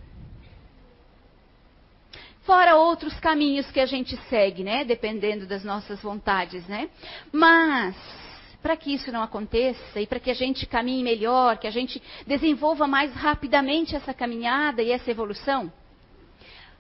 Fora 2.42 2.76
outros 2.76 3.18
caminhos 3.20 3.72
que 3.72 3.80
a 3.80 3.86
gente 3.86 4.18
segue, 4.30 4.62
né? 4.62 4.84
Dependendo 4.84 5.46
das 5.46 5.64
nossas 5.64 6.02
vontades, 6.02 6.68
né? 6.68 6.90
Mas 7.32 7.96
para 8.62 8.76
que 8.76 8.94
isso 8.94 9.12
não 9.12 9.22
aconteça 9.22 10.02
e 10.02 10.08
para 10.08 10.20
que 10.20 10.30
a 10.30 10.34
gente 10.34 10.66
caminhe 10.66 11.04
melhor, 11.04 11.58
que 11.58 11.68
a 11.68 11.72
gente 11.72 12.02
desenvolva 12.28 12.88
mais 12.88 13.14
rapidamente 13.14 13.96
essa 13.96 14.14
caminhada 14.14 14.82
e 14.82 14.92
essa 14.92 15.10
evolução, 15.10 15.72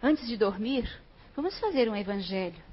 antes 0.04 0.28
de 0.28 0.36
dormir, 0.36 0.90
vamos 1.36 1.58
fazer 1.60 1.90
um 1.90 1.96
evangelho. 1.96 2.70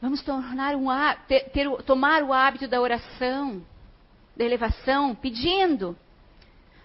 Vamos 0.00 0.20
tornar 0.22 0.74
um, 0.74 0.86
ter, 1.28 1.50
ter, 1.50 1.70
tomar 1.84 2.24
o 2.24 2.32
hábito 2.32 2.66
da 2.66 2.80
oração, 2.80 3.64
da 4.36 4.44
elevação, 4.44 5.14
pedindo 5.14 5.96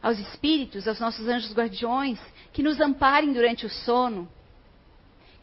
aos 0.02 0.20
espíritos, 0.20 0.88
aos 0.88 1.00
nossos 1.00 1.28
anjos 1.28 1.52
guardiões, 1.54 2.20
que 2.54 2.62
nos 2.62 2.80
amparem 2.80 3.34
durante 3.34 3.66
o 3.66 3.70
sono, 3.70 4.30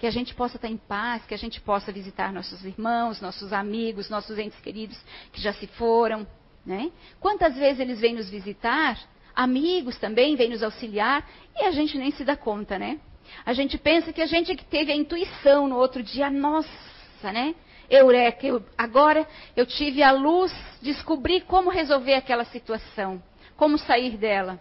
que 0.05 0.09
a 0.09 0.11
gente 0.11 0.35
possa 0.35 0.57
estar 0.57 0.69
em 0.69 0.77
paz, 0.77 1.25
que 1.25 1.33
a 1.33 1.39
gente 1.39 1.63
possa 1.63 1.91
visitar 1.91 2.31
nossos 2.31 2.63
irmãos, 2.63 3.23
nossos 3.23 3.55
amigos, 3.55 4.11
nossos 4.11 4.39
entes 4.39 4.61
queridos 4.61 5.01
que 5.33 5.41
já 5.41 5.51
se 5.55 5.67
foram. 5.67 6.27
Né? 6.67 6.93
Quantas 7.19 7.57
vezes 7.57 7.81
eles 7.81 8.01
vêm 8.01 8.15
nos 8.15 8.29
visitar, 8.29 9.01
amigos 9.35 9.97
também 9.97 10.37
vêm 10.37 10.51
nos 10.51 10.63
auxiliar, 10.63 11.27
e 11.59 11.65
a 11.65 11.71
gente 11.71 11.97
nem 11.97 12.11
se 12.11 12.23
dá 12.23 12.37
conta, 12.37 12.79
né? 12.79 13.01
A 13.47 13.55
gente 13.55 13.79
pensa 13.79 14.13
que 14.13 14.21
a 14.21 14.27
gente 14.27 14.55
que 14.55 14.67
teve 14.67 14.93
a 14.93 14.95
intuição 14.95 15.67
no 15.67 15.79
outro 15.79 16.03
dia, 16.03 16.29
nossa, 16.29 17.33
né? 17.33 17.55
Eureka, 17.89 18.47
eu, 18.47 18.63
agora 18.77 19.27
eu 19.57 19.65
tive 19.65 20.03
a 20.03 20.13
luz, 20.13 20.55
descobri 20.83 21.41
como 21.41 21.71
resolver 21.71 22.13
aquela 22.13 22.45
situação, 22.45 23.23
como 23.57 23.79
sair 23.79 24.19
dela. 24.19 24.61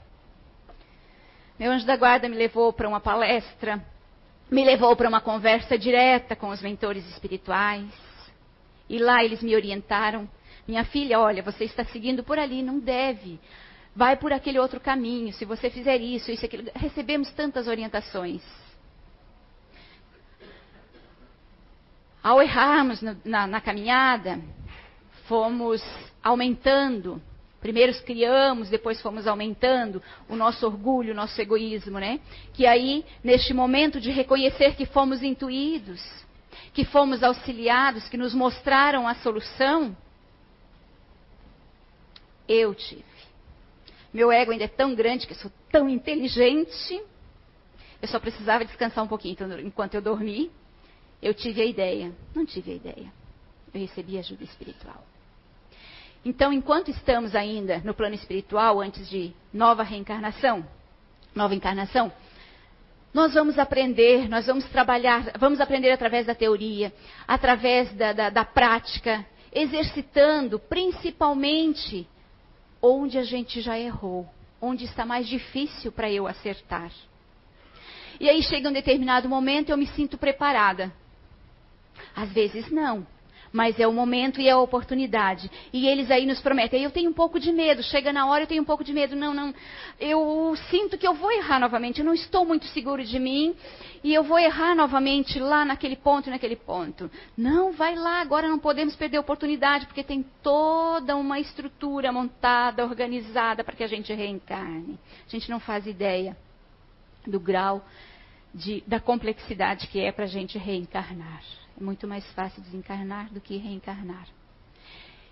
Meu 1.60 1.70
anjo 1.70 1.86
da 1.86 1.98
guarda 1.98 2.30
me 2.30 2.38
levou 2.38 2.72
para 2.72 2.88
uma 2.88 3.02
palestra 3.02 3.92
me 4.50 4.64
levou 4.64 4.96
para 4.96 5.10
uma 5.10 5.22
conversa 5.22 5.78
direta 5.78 6.36
com 6.36 6.50
os 6.50 6.62
mentores 6.62 7.06
espirituais. 7.10 7.86
E 8.90 9.00
lá 9.00 9.24
eles 9.24 9.42
me 9.42 9.56
orientaram. 9.56 10.30
Minha 10.68 10.86
filha, 10.86 11.20
olha, 11.20 11.42
você 11.42 11.64
está 11.66 11.84
seguindo 11.86 12.24
por 12.24 12.38
ali, 12.38 12.62
não 12.62 12.80
deve. 12.80 13.40
Vai 13.96 14.16
por 14.16 14.32
aquele 14.32 14.60
outro 14.60 14.80
caminho. 14.80 15.34
Se 15.34 15.46
você 15.46 15.70
fizer 15.70 15.98
isso, 15.98 16.32
isso, 16.32 16.46
aquilo. 16.46 16.70
Recebemos 16.76 17.32
tantas 17.32 17.68
orientações. 17.68 18.42
Ao 22.22 22.42
errarmos 22.42 23.02
no, 23.02 23.18
na, 23.26 23.46
na 23.46 23.60
caminhada, 23.60 24.40
fomos 25.28 25.84
aumentando 26.24 27.22
Primeiro 27.64 27.94
criamos, 28.04 28.68
depois 28.68 29.02
fomos 29.02 29.26
aumentando 29.26 30.04
o 30.28 30.36
nosso 30.36 30.66
orgulho, 30.66 31.14
o 31.14 31.16
nosso 31.16 31.42
egoísmo, 31.42 31.98
né? 31.98 32.20
Que 32.54 32.66
aí, 32.68 33.06
neste 33.24 33.54
momento 33.54 34.02
de 34.02 34.12
reconhecer 34.12 34.76
que 34.76 34.86
fomos 34.86 35.24
intuídos, 35.24 36.02
que 36.74 36.84
fomos 36.84 37.24
auxiliados, 37.24 38.10
que 38.10 38.18
nos 38.18 38.34
mostraram 38.34 39.08
a 39.08 39.16
solução, 39.16 39.96
eu 42.50 42.76
tive. 42.76 43.06
Meu 44.14 44.30
ego 44.30 44.52
ainda 44.52 44.66
é 44.66 44.68
tão 44.68 44.94
grande, 44.94 45.26
que 45.26 45.32
eu 45.32 45.38
sou 45.38 45.52
tão 45.72 45.88
inteligente. 45.88 47.02
Eu 48.02 48.10
só 48.10 48.20
precisava 48.20 48.66
descansar 48.66 49.06
um 49.06 49.08
pouquinho. 49.08 49.32
Então, 49.32 49.60
enquanto 49.62 49.94
eu 49.94 50.02
dormi, 50.02 50.52
eu 51.22 51.34
tive 51.34 51.62
a 51.62 51.66
ideia. 51.66 52.12
Não 52.36 52.46
tive 52.46 52.74
a 52.74 52.76
ideia. 52.76 53.14
Eu 53.74 53.80
recebi 53.80 54.20
ajuda 54.20 54.44
espiritual. 54.44 55.13
Então, 56.26 56.54
enquanto 56.54 56.90
estamos 56.90 57.36
ainda 57.36 57.82
no 57.84 57.94
plano 57.94 58.16
espiritual, 58.16 58.80
antes 58.80 59.10
de 59.10 59.34
nova 59.54 59.84
reencarnação, 59.84 60.66
nova 61.36 61.54
encarnação, 61.54 62.12
nós 63.14 63.34
vamos 63.34 63.60
aprender, 63.60 64.30
nós 64.30 64.48
vamos 64.48 64.66
trabalhar, 64.70 65.34
vamos 65.38 65.60
aprender 65.60 65.92
através 65.92 66.26
da 66.26 66.34
teoria, 66.34 66.94
através 67.28 67.92
da, 67.94 68.14
da, 68.14 68.30
da 68.30 68.46
prática, 68.46 69.26
exercitando 69.52 70.58
principalmente 70.58 72.08
onde 72.82 73.18
a 73.18 73.24
gente 73.24 73.62
já 73.62 73.78
errou, 73.78 74.28
onde 74.62 74.86
está 74.86 75.06
mais 75.06 75.28
difícil 75.28 75.92
para 75.92 76.10
eu 76.10 76.26
acertar. 76.26 76.90
E 78.20 78.30
aí 78.30 78.42
chega 78.42 78.70
um 78.70 78.74
determinado 78.74 79.28
momento 79.28 79.70
e 79.70 79.72
eu 79.72 79.78
me 79.78 79.88
sinto 79.88 80.18
preparada. 80.18 80.92
Às 82.16 82.32
vezes 82.32 82.72
não 82.72 83.06
mas 83.54 83.80
é 83.80 83.88
o 83.88 83.94
momento 83.94 84.42
e 84.42 84.48
é 84.48 84.52
a 84.52 84.58
oportunidade. 84.58 85.50
E 85.72 85.88
eles 85.88 86.10
aí 86.10 86.26
nos 86.26 86.42
prometem. 86.42 86.84
Eu 86.84 86.90
tenho 86.90 87.12
um 87.12 87.14
pouco 87.14 87.40
de 87.40 87.52
medo, 87.52 87.84
chega 87.84 88.12
na 88.12 88.26
hora 88.26 88.44
eu 88.44 88.48
tenho 88.48 88.64
um 88.64 88.66
pouco 88.66 88.84
de 88.84 88.92
medo. 88.92 89.16
Não, 89.16 89.32
não. 89.32 89.54
Eu 90.00 90.56
sinto 90.72 90.98
que 90.98 91.08
eu 91.08 91.14
vou 91.14 91.32
errar 91.32 91.60
novamente, 91.60 92.00
eu 92.00 92.06
não 92.06 92.16
estou 92.16 92.44
muito 92.44 92.66
seguro 92.66 93.04
de 93.04 93.20
mim 93.20 93.56
e 94.04 94.12
eu 94.12 94.24
vou 94.24 94.40
errar 94.40 94.74
novamente 94.74 95.40
lá 95.40 95.64
naquele 95.64 95.96
ponto 95.96 96.28
e 96.28 96.32
naquele 96.32 96.56
ponto. 96.56 97.12
Não, 97.38 97.72
vai 97.72 97.96
lá, 97.96 98.22
agora 98.22 98.48
não 98.48 98.58
podemos 98.58 98.96
perder 98.96 99.18
a 99.18 99.22
oportunidade, 99.22 99.86
porque 99.86 100.04
tem 100.04 100.26
toda 100.42 101.16
uma 101.16 101.40
estrutura 101.40 102.12
montada, 102.12 102.84
organizada 102.84 103.64
para 103.64 103.76
que 103.76 103.84
a 103.84 103.88
gente 103.88 104.12
reencarne. 104.12 104.98
A 105.28 105.30
gente 105.30 105.50
não 105.52 105.60
faz 105.60 105.86
ideia 105.86 106.36
do 107.26 107.40
grau 107.40 107.86
de, 108.54 108.84
da 108.88 109.00
complexidade 109.00 109.88
que 109.88 110.00
é 110.00 110.12
para 110.12 110.26
a 110.26 110.28
gente 110.28 110.58
reencarnar. 110.58 111.63
É 111.80 111.84
muito 111.84 112.08
mais 112.08 112.26
fácil 112.34 112.62
desencarnar 112.62 113.32
do 113.34 113.42
que 113.42 113.58
reencarnar. 113.58 114.28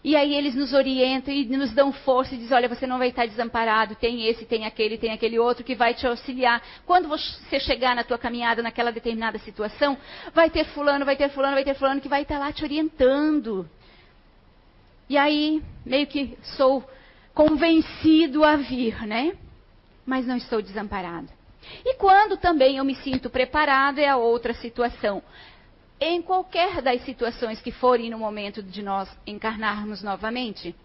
E 0.03 0.15
aí 0.15 0.33
eles 0.33 0.55
nos 0.55 0.73
orientam 0.73 1.31
e 1.31 1.45
nos 1.45 1.71
dão 1.73 1.93
força 1.93 2.33
e 2.33 2.37
dizem, 2.39 2.57
olha, 2.57 2.67
você 2.67 2.87
não 2.87 2.97
vai 2.97 3.09
estar 3.09 3.27
desamparado, 3.27 3.93
tem 3.93 4.27
esse, 4.27 4.45
tem 4.45 4.65
aquele, 4.65 4.97
tem 4.97 5.11
aquele 5.11 5.37
outro 5.37 5.63
que 5.63 5.75
vai 5.75 5.93
te 5.93 6.07
auxiliar. 6.07 6.61
Quando 6.87 7.07
você 7.07 7.59
chegar 7.59 7.95
na 7.95 8.03
tua 8.03 8.17
caminhada 8.17 8.63
naquela 8.63 8.91
determinada 8.91 9.37
situação, 9.37 9.95
vai 10.33 10.49
ter 10.49 10.65
fulano, 10.65 11.05
vai 11.05 11.15
ter 11.15 11.29
fulano, 11.29 11.53
vai 11.53 11.63
ter 11.63 11.75
fulano 11.75 12.01
que 12.01 12.09
vai 12.09 12.23
estar 12.23 12.39
lá 12.39 12.51
te 12.51 12.63
orientando. 12.63 13.69
E 15.07 15.17
aí, 15.17 15.61
meio 15.85 16.07
que 16.07 16.35
sou 16.57 16.83
convencido 17.31 18.43
a 18.43 18.55
vir, 18.55 19.05
né? 19.05 19.37
Mas 20.03 20.25
não 20.25 20.35
estou 20.35 20.63
desamparado. 20.63 21.29
E 21.85 21.93
quando 21.95 22.37
também 22.37 22.77
eu 22.77 22.83
me 22.83 22.95
sinto 22.95 23.29
preparado 23.29 23.99
é 23.99 24.07
a 24.07 24.17
outra 24.17 24.51
situação 24.55 25.21
em 26.01 26.19
qualquer 26.19 26.81
das 26.81 27.03
situações 27.05 27.61
que 27.61 27.71
forem 27.71 28.09
no 28.09 28.17
momento 28.17 28.63
de 28.63 28.81
nós 28.81 29.07
encarnarmos 29.25 30.01
novamente, 30.01 30.75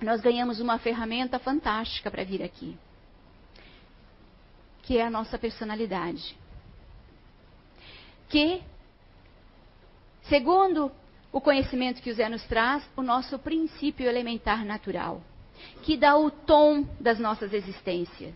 nós 0.00 0.22
ganhamos 0.22 0.58
uma 0.58 0.78
ferramenta 0.78 1.38
fantástica 1.38 2.10
para 2.10 2.24
vir 2.24 2.42
aqui, 2.42 2.74
que 4.82 4.96
é 4.96 5.04
a 5.04 5.10
nossa 5.10 5.38
personalidade. 5.38 6.34
Que, 8.30 8.62
segundo 10.22 10.90
o 11.30 11.42
conhecimento 11.42 12.00
que 12.00 12.10
o 12.10 12.14
Zé 12.14 12.30
nos 12.30 12.44
traz, 12.44 12.88
o 12.96 13.02
nosso 13.02 13.38
princípio 13.38 14.08
elementar 14.08 14.64
natural, 14.64 15.20
que 15.82 15.94
dá 15.94 16.16
o 16.16 16.30
tom 16.30 16.84
das 16.98 17.18
nossas 17.18 17.52
existências 17.52 18.34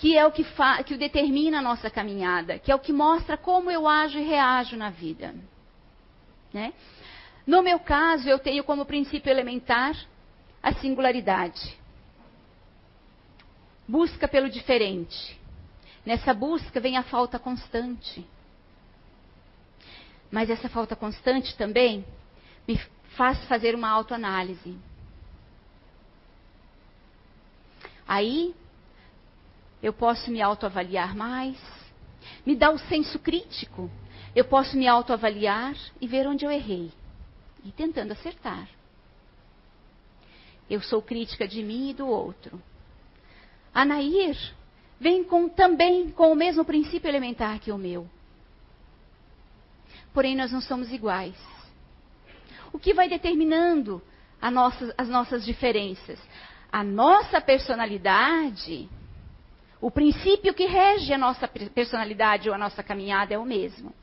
que 0.00 0.16
é 0.16 0.26
o 0.26 0.32
que, 0.32 0.46
que 0.86 0.96
determina 0.96 1.58
a 1.58 1.62
nossa 1.62 1.90
caminhada, 1.90 2.58
que 2.58 2.72
é 2.72 2.74
o 2.74 2.78
que 2.78 2.90
mostra 2.90 3.36
como 3.36 3.70
eu 3.70 3.86
ajo 3.86 4.18
e 4.18 4.22
reajo 4.22 4.74
na 4.74 4.88
vida. 4.88 5.34
Né? 6.54 6.72
No 7.46 7.62
meu 7.62 7.78
caso, 7.78 8.26
eu 8.26 8.38
tenho 8.38 8.64
como 8.64 8.86
princípio 8.86 9.30
elementar 9.30 9.94
a 10.62 10.72
singularidade. 10.72 11.78
Busca 13.86 14.26
pelo 14.26 14.48
diferente. 14.48 15.38
Nessa 16.06 16.32
busca 16.32 16.80
vem 16.80 16.96
a 16.96 17.02
falta 17.02 17.38
constante. 17.38 18.26
Mas 20.30 20.48
essa 20.48 20.70
falta 20.70 20.96
constante 20.96 21.54
também 21.58 22.06
me 22.66 22.80
faz 23.16 23.44
fazer 23.44 23.74
uma 23.74 23.90
autoanálise. 23.90 24.78
Aí 28.08 28.54
eu 29.82 29.92
posso 29.92 30.30
me 30.30 30.42
autoavaliar 30.42 31.16
mais, 31.16 31.56
me 32.44 32.54
dá 32.54 32.70
o 32.70 32.78
senso 32.78 33.18
crítico. 33.18 33.90
Eu 34.34 34.44
posso 34.44 34.76
me 34.76 34.86
autoavaliar 34.86 35.74
e 36.00 36.06
ver 36.06 36.26
onde 36.26 36.44
eu 36.44 36.50
errei 36.50 36.92
e 37.64 37.72
tentando 37.72 38.12
acertar. 38.12 38.68
Eu 40.68 40.80
sou 40.80 41.02
crítica 41.02 41.48
de 41.48 41.62
mim 41.62 41.90
e 41.90 41.94
do 41.94 42.06
outro. 42.06 42.62
A 43.74 43.84
Nair 43.84 44.36
vem 45.00 45.24
com, 45.24 45.48
também 45.48 46.10
com 46.10 46.30
o 46.30 46.36
mesmo 46.36 46.64
princípio 46.64 47.08
elementar 47.08 47.58
que 47.58 47.72
o 47.72 47.78
meu. 47.78 48.08
Porém, 50.12 50.36
nós 50.36 50.52
não 50.52 50.60
somos 50.60 50.92
iguais. 50.92 51.36
O 52.72 52.78
que 52.78 52.94
vai 52.94 53.08
determinando 53.08 54.00
nossa, 54.52 54.94
as 54.96 55.08
nossas 55.08 55.44
diferenças? 55.44 56.18
A 56.70 56.84
nossa 56.84 57.40
personalidade 57.40 58.88
o 59.80 59.90
princípio 59.90 60.52
que 60.52 60.66
rege 60.66 61.12
a 61.12 61.18
nossa 61.18 61.48
personalidade 61.48 62.48
ou 62.48 62.54
a 62.54 62.58
nossa 62.58 62.82
caminhada 62.82 63.32
é 63.32 63.38
o 63.38 63.44
mesmo. 63.44 63.94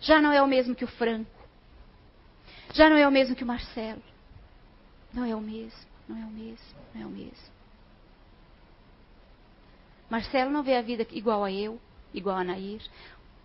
Já 0.00 0.20
não 0.20 0.32
é 0.32 0.42
o 0.42 0.46
mesmo 0.46 0.74
que 0.74 0.84
o 0.84 0.88
Franco. 0.88 1.30
Já 2.72 2.88
não 2.88 2.96
é 2.96 3.06
o 3.06 3.10
mesmo 3.10 3.36
que 3.36 3.44
o 3.44 3.46
Marcelo. 3.46 4.02
Não 5.12 5.24
é 5.24 5.34
o 5.34 5.40
mesmo, 5.40 5.88
não 6.08 6.16
é 6.16 6.24
o 6.24 6.30
mesmo, 6.30 6.76
não 6.94 7.02
é 7.02 7.06
o 7.06 7.10
mesmo. 7.10 7.50
Marcelo 10.08 10.50
não 10.50 10.62
vê 10.62 10.76
a 10.76 10.82
vida 10.82 11.06
igual 11.10 11.44
a 11.44 11.52
eu, 11.52 11.80
igual 12.14 12.36
a 12.36 12.44
Nair. 12.44 12.80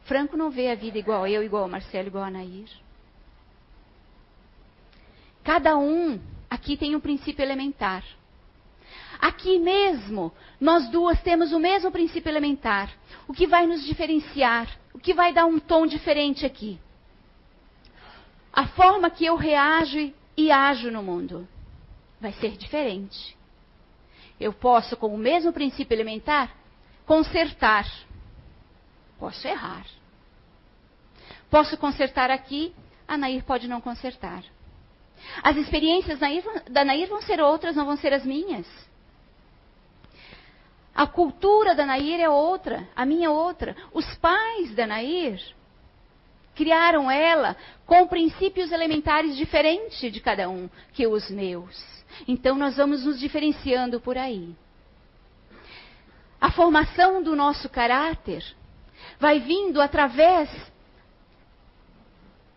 Franco 0.06 0.38
não 0.38 0.50
vê 0.50 0.71
a 0.71 0.76
vida 0.76 0.97
igual 0.97 1.23
a 1.23 1.30
eu, 1.30 1.43
igual 1.43 1.65
a 1.65 1.67
Marcelo, 1.67 2.08
igual 2.08 2.23
a 2.23 2.32
Nair. 2.32 2.69
Cada 5.43 5.78
um 5.78 6.19
aqui 6.50 6.78
tem 6.78 6.95
um 6.95 7.00
princípio 7.00 7.43
elementar. 7.43 8.04
Aqui 9.26 9.58
mesmo, 9.58 10.32
nós 10.62 10.88
duas 10.90 11.20
temos 11.24 11.52
o 11.52 11.58
mesmo 11.58 11.90
princípio 11.90 12.30
elementar. 12.30 12.96
O 13.28 13.34
que 13.34 13.48
vai 13.48 13.66
nos 13.66 13.84
diferenciar? 13.84 14.70
O 14.94 15.00
que 15.00 15.16
vai 15.16 15.34
dar 15.34 15.48
um 15.48 15.58
tom 15.58 15.88
diferente 15.88 16.46
aqui? 16.46 16.80
A 18.54 18.68
forma 18.68 19.10
que 19.10 19.26
eu 19.26 19.36
reajo 19.36 20.14
e 20.38 20.52
ajo 20.52 20.92
no 20.92 21.02
mundo 21.02 21.48
vai 22.22 22.34
ser 22.34 22.52
diferente. 22.56 23.36
Eu 24.40 24.54
posso, 24.54 24.96
com 24.96 25.08
o 25.08 25.18
mesmo 25.18 25.52
princípio 25.52 25.96
elementar, 25.96 26.56
consertar. 27.04 27.88
Posso 29.18 29.48
errar. 29.48 29.88
Posso 31.50 31.76
consertar 31.80 32.30
aqui, 32.30 32.76
a 33.08 33.18
Nair 33.18 33.44
pode 33.44 33.68
não 33.68 33.82
consertar. 33.82 34.44
As 35.42 35.58
experiências 35.58 36.20
da 36.70 36.86
Nair 36.86 37.10
vão 37.10 37.24
ser 37.24 37.42
outras, 37.42 37.76
não 37.76 37.88
vão 37.88 37.98
ser 37.98 38.14
as 38.14 38.24
minhas. 38.24 38.68
A 40.95 41.05
cultura 41.05 41.75
da 41.75 41.86
Nair 41.86 42.21
é 42.21 42.29
outra, 42.29 42.88
a 42.95 43.05
minha 43.05 43.27
é 43.27 43.29
outra. 43.29 43.75
Os 43.93 44.15
pais 44.15 44.73
da 44.73 44.88
Nair 44.88 45.41
criaram 46.55 47.12
ela 47.12 47.58
com 47.86 48.08
princípios 48.08 48.71
elementares 48.71 49.36
diferentes 49.36 50.10
de 50.10 50.21
cada 50.21 50.49
um 50.49 50.69
que 50.93 51.05
os 51.05 51.29
meus. 51.29 51.75
Então 52.25 52.55
nós 52.55 52.77
vamos 52.77 53.03
nos 53.03 53.19
diferenciando 53.19 53.99
por 53.99 54.17
aí. 54.17 54.55
A 56.39 56.49
formação 56.49 57.21
do 57.21 57.36
nosso 57.36 57.67
caráter 57.67 58.41
vai 59.19 59.41
vindo 59.41 59.81
através 59.81 60.49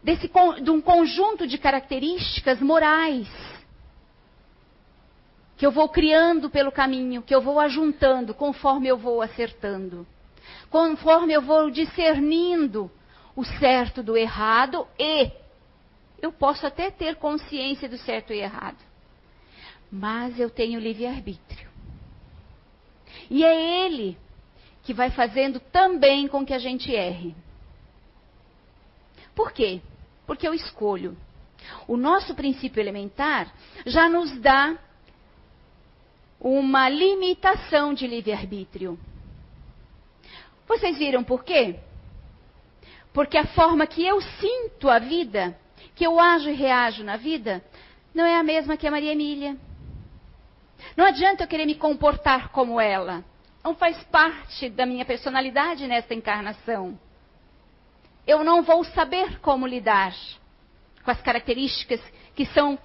desse, 0.00 0.30
de 0.62 0.70
um 0.70 0.80
conjunto 0.80 1.44
de 1.44 1.58
características 1.58 2.60
morais 2.60 3.28
que 5.58 5.66
eu 5.66 5.72
vou 5.72 5.88
criando 5.88 6.48
pelo 6.48 6.70
caminho, 6.70 7.20
que 7.20 7.34
eu 7.34 7.42
vou 7.42 7.58
ajuntando 7.58 8.32
conforme 8.32 8.86
eu 8.86 8.96
vou 8.96 9.20
acertando, 9.20 10.06
conforme 10.70 11.32
eu 11.32 11.42
vou 11.42 11.68
discernindo 11.68 12.88
o 13.34 13.44
certo 13.44 14.00
do 14.00 14.16
errado 14.16 14.86
e 14.96 15.32
eu 16.22 16.32
posso 16.32 16.64
até 16.64 16.92
ter 16.92 17.16
consciência 17.16 17.88
do 17.88 17.98
certo 17.98 18.32
e 18.32 18.38
errado, 18.38 18.78
mas 19.90 20.38
eu 20.38 20.48
tenho 20.48 20.78
livre-arbítrio. 20.78 21.68
E 23.28 23.44
é 23.44 23.84
ele 23.84 24.16
que 24.84 24.94
vai 24.94 25.10
fazendo 25.10 25.58
também 25.58 26.28
com 26.28 26.46
que 26.46 26.54
a 26.54 26.58
gente 26.58 26.94
erre. 26.94 27.34
Por 29.34 29.50
quê? 29.50 29.80
Porque 30.24 30.46
eu 30.46 30.54
escolho. 30.54 31.16
O 31.88 31.96
nosso 31.96 32.34
princípio 32.36 32.80
elementar 32.80 33.52
já 33.84 34.08
nos 34.08 34.40
dá 34.40 34.78
uma 36.40 36.88
limitação 36.88 37.92
de 37.92 38.06
livre-arbítrio. 38.06 38.98
Vocês 40.66 40.98
viram 40.98 41.24
por 41.24 41.44
quê? 41.44 41.76
Porque 43.12 43.36
a 43.36 43.46
forma 43.46 43.86
que 43.86 44.06
eu 44.06 44.20
sinto 44.20 44.88
a 44.88 44.98
vida, 44.98 45.58
que 45.94 46.06
eu 46.06 46.20
ajo 46.20 46.50
e 46.50 46.54
reajo 46.54 47.02
na 47.02 47.16
vida, 47.16 47.64
não 48.14 48.24
é 48.24 48.36
a 48.36 48.42
mesma 48.42 48.76
que 48.76 48.86
a 48.86 48.90
Maria 48.90 49.12
Emília. 49.12 49.56
Não 50.96 51.04
adianta 51.04 51.44
eu 51.44 51.48
querer 51.48 51.66
me 51.66 51.74
comportar 51.74 52.50
como 52.50 52.80
ela. 52.80 53.24
Não 53.64 53.74
faz 53.74 54.02
parte 54.04 54.68
da 54.70 54.86
minha 54.86 55.04
personalidade 55.04 55.86
nesta 55.86 56.14
encarnação. 56.14 56.98
Eu 58.26 58.44
não 58.44 58.62
vou 58.62 58.84
saber 58.84 59.40
como 59.40 59.66
lidar 59.66 60.14
com 61.02 61.10
as 61.10 61.20
características 61.20 62.00
que 62.34 62.46
são 62.46 62.78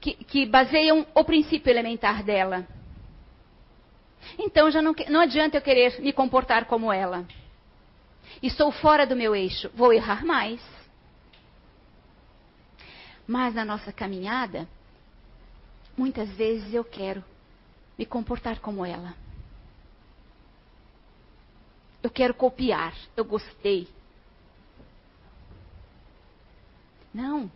que, 0.00 0.14
que 0.14 0.46
baseiam 0.46 1.06
o 1.14 1.24
princípio 1.24 1.70
elementar 1.70 2.22
dela. 2.22 2.66
Então 4.38 4.70
já 4.70 4.82
não, 4.82 4.94
não 5.08 5.20
adianta 5.20 5.56
eu 5.56 5.62
querer 5.62 6.00
me 6.00 6.12
comportar 6.12 6.66
como 6.66 6.92
ela. 6.92 7.26
Estou 8.42 8.70
fora 8.70 9.06
do 9.06 9.16
meu 9.16 9.34
eixo, 9.34 9.70
vou 9.74 9.92
errar 9.92 10.24
mais. 10.24 10.60
Mas 13.26 13.54
na 13.54 13.64
nossa 13.64 13.92
caminhada, 13.92 14.68
muitas 15.96 16.28
vezes 16.30 16.72
eu 16.72 16.84
quero 16.84 17.24
me 17.98 18.06
comportar 18.06 18.60
como 18.60 18.84
ela. 18.84 19.14
Eu 22.02 22.10
quero 22.10 22.32
copiar, 22.32 22.94
eu 23.16 23.24
gostei. 23.24 23.88
Não, 27.12 27.50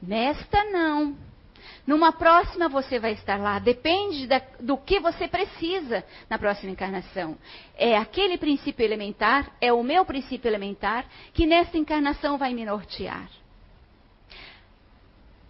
nesta 0.00 0.64
não. 0.64 1.16
Numa 1.86 2.12
próxima 2.12 2.68
você 2.68 2.98
vai 2.98 3.12
estar 3.12 3.38
lá. 3.38 3.58
Depende 3.58 4.26
da, 4.26 4.40
do 4.60 4.76
que 4.76 5.00
você 5.00 5.26
precisa 5.26 6.04
na 6.30 6.38
próxima 6.38 6.70
encarnação. 6.70 7.36
É 7.76 7.96
aquele 7.96 8.38
princípio 8.38 8.84
elementar, 8.84 9.50
é 9.60 9.72
o 9.72 9.82
meu 9.82 10.04
princípio 10.04 10.48
elementar, 10.48 11.04
que 11.32 11.46
nesta 11.46 11.76
encarnação 11.76 12.38
vai 12.38 12.54
me 12.54 12.64
nortear. 12.64 13.28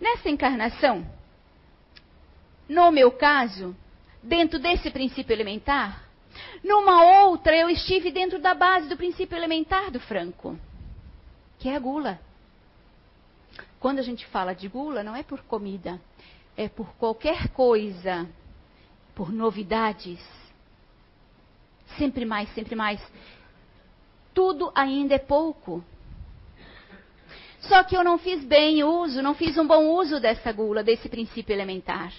Nessa 0.01 0.29
encarnação, 0.29 1.07
no 2.69 2.91
meu 2.91 3.13
caso, 3.13 3.77
dentro 4.23 4.59
desse 4.59 4.91
princípio 4.91 5.33
elementar, 5.33 6.03
numa 6.65 7.21
outra 7.25 7.55
eu 7.57 7.69
estive 7.69 8.11
dentro 8.11 8.39
da 8.39 8.55
base 8.55 8.89
do 8.89 8.97
princípio 8.97 9.37
elementar 9.37 9.91
do 9.91 10.01
Franco, 10.01 10.59
que 11.59 11.69
é 11.69 11.77
a 11.77 11.79
gula. 11.79 12.19
Quando 13.83 13.99
a 13.99 14.03
gente 14.03 14.25
fala 14.27 14.55
de 14.55 14.69
gula, 14.69 15.03
não 15.03 15.17
é 15.17 15.25
por 15.25 15.43
comida, 15.43 16.01
é 16.57 16.69
por 16.69 16.95
qualquer 16.95 17.49
coisa, 17.49 18.29
por 19.13 19.33
novidades. 19.33 20.21
Sempre 21.99 22.25
mais, 22.25 22.49
sempre 22.55 22.77
mais. 22.77 23.03
Tudo 24.33 24.71
ainda 24.73 25.17
é 25.17 25.19
pouco. 25.19 25.83
Só 27.63 27.83
que 27.83 27.97
eu 27.97 28.05
não 28.05 28.19
fiz 28.19 28.45
bem 28.45 28.85
uso, 28.85 29.21
não 29.21 29.35
fiz 29.35 29.59
um 29.59 29.67
bom 29.67 29.89
uso 29.89 30.21
dessa 30.21 30.53
gula, 30.53 30.85
desse 30.85 31.09
princípio 31.09 31.53
elementar. 31.53 32.13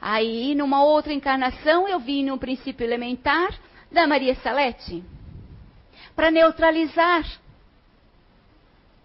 Aí, 0.00 0.54
numa 0.54 0.84
outra 0.84 1.12
encarnação, 1.12 1.88
eu 1.88 1.98
vim 1.98 2.26
no 2.26 2.38
princípio 2.38 2.84
elementar 2.84 3.58
da 3.90 4.06
Maria 4.06 4.36
Salete 4.36 5.02
para 6.14 6.30
neutralizar 6.30 7.24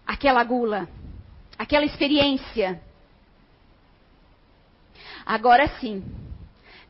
aquela 0.06 0.44
gula, 0.44 0.88
aquela 1.58 1.84
experiência. 1.84 2.80
Agora 5.24 5.66
sim, 5.80 6.04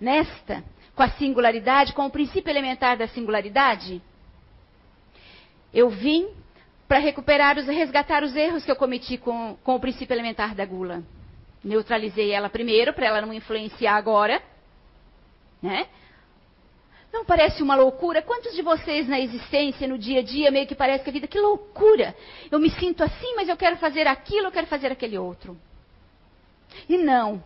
nesta, 0.00 0.62
com 0.94 1.02
a 1.02 1.10
singularidade, 1.10 1.92
com 1.92 2.06
o 2.06 2.10
princípio 2.10 2.50
elementar 2.50 2.96
da 2.96 3.08
singularidade, 3.08 4.02
eu 5.72 5.88
vim 5.88 6.28
para 6.86 6.98
recuperar 6.98 7.58
os, 7.58 7.66
resgatar 7.66 8.22
os 8.22 8.36
erros 8.36 8.64
que 8.64 8.70
eu 8.70 8.76
cometi 8.76 9.18
com, 9.18 9.56
com 9.64 9.74
o 9.74 9.80
princípio 9.80 10.14
elementar 10.14 10.54
da 10.54 10.64
gula. 10.64 11.02
Neutralizei 11.64 12.30
ela 12.30 12.48
primeiro, 12.48 12.92
para 12.92 13.06
ela 13.06 13.20
não 13.22 13.32
influenciar 13.32 13.96
agora. 13.96 14.40
Né? 15.60 15.86
Não 17.16 17.24
parece 17.24 17.62
uma 17.62 17.74
loucura? 17.74 18.20
Quantos 18.20 18.54
de 18.54 18.60
vocês 18.60 19.08
na 19.08 19.18
existência, 19.18 19.88
no 19.88 19.96
dia 19.96 20.20
a 20.20 20.22
dia, 20.22 20.50
meio 20.50 20.66
que 20.66 20.74
parece 20.74 21.02
que 21.02 21.08
a 21.08 21.12
vida, 21.14 21.26
que 21.26 21.40
loucura! 21.40 22.14
Eu 22.50 22.58
me 22.58 22.68
sinto 22.68 23.02
assim, 23.02 23.34
mas 23.34 23.48
eu 23.48 23.56
quero 23.56 23.78
fazer 23.78 24.06
aquilo, 24.06 24.48
eu 24.48 24.52
quero 24.52 24.66
fazer 24.66 24.92
aquele 24.92 25.16
outro. 25.16 25.58
E 26.86 26.98
não. 26.98 27.42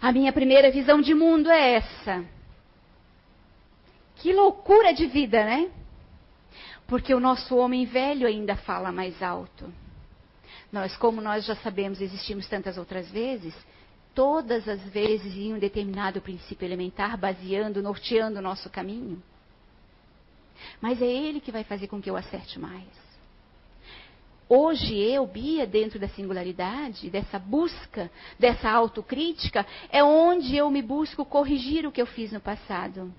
A 0.00 0.10
minha 0.12 0.32
primeira 0.32 0.70
visão 0.70 0.98
de 1.02 1.12
mundo 1.12 1.50
é 1.50 1.74
essa. 1.74 2.24
Que 4.16 4.32
loucura 4.32 4.94
de 4.94 5.06
vida, 5.06 5.44
né? 5.44 5.70
Porque 6.86 7.12
o 7.12 7.20
nosso 7.20 7.54
homem 7.54 7.84
velho 7.84 8.26
ainda 8.26 8.56
fala 8.56 8.90
mais 8.90 9.22
alto. 9.22 9.70
Nós, 10.72 10.96
como 10.96 11.20
nós 11.20 11.44
já 11.44 11.54
sabemos, 11.56 12.00
existimos 12.00 12.48
tantas 12.48 12.78
outras 12.78 13.10
vezes, 13.10 13.54
todas 14.14 14.68
as 14.68 14.80
vezes 14.90 15.34
em 15.36 15.54
um 15.54 15.58
determinado 15.58 16.20
princípio 16.20 16.66
elementar, 16.66 17.16
baseando, 17.16 17.82
norteando 17.82 18.38
o 18.38 18.42
nosso 18.42 18.68
caminho. 18.70 19.22
Mas 20.80 21.00
é 21.00 21.06
ele 21.06 21.40
que 21.40 21.52
vai 21.52 21.64
fazer 21.64 21.88
com 21.88 22.00
que 22.00 22.10
eu 22.10 22.16
acerte 22.16 22.58
mais. 22.58 23.02
Hoje 24.48 24.98
eu, 24.98 25.26
Bia, 25.26 25.66
dentro 25.66 25.98
da 25.98 26.08
singularidade, 26.08 27.08
dessa 27.08 27.38
busca, 27.38 28.10
dessa 28.38 28.70
autocrítica, 28.70 29.66
é 29.90 30.04
onde 30.04 30.54
eu 30.54 30.70
me 30.70 30.82
busco 30.82 31.24
corrigir 31.24 31.86
o 31.86 31.92
que 31.92 32.02
eu 32.02 32.06
fiz 32.06 32.32
no 32.32 32.40
passado. 32.40 33.12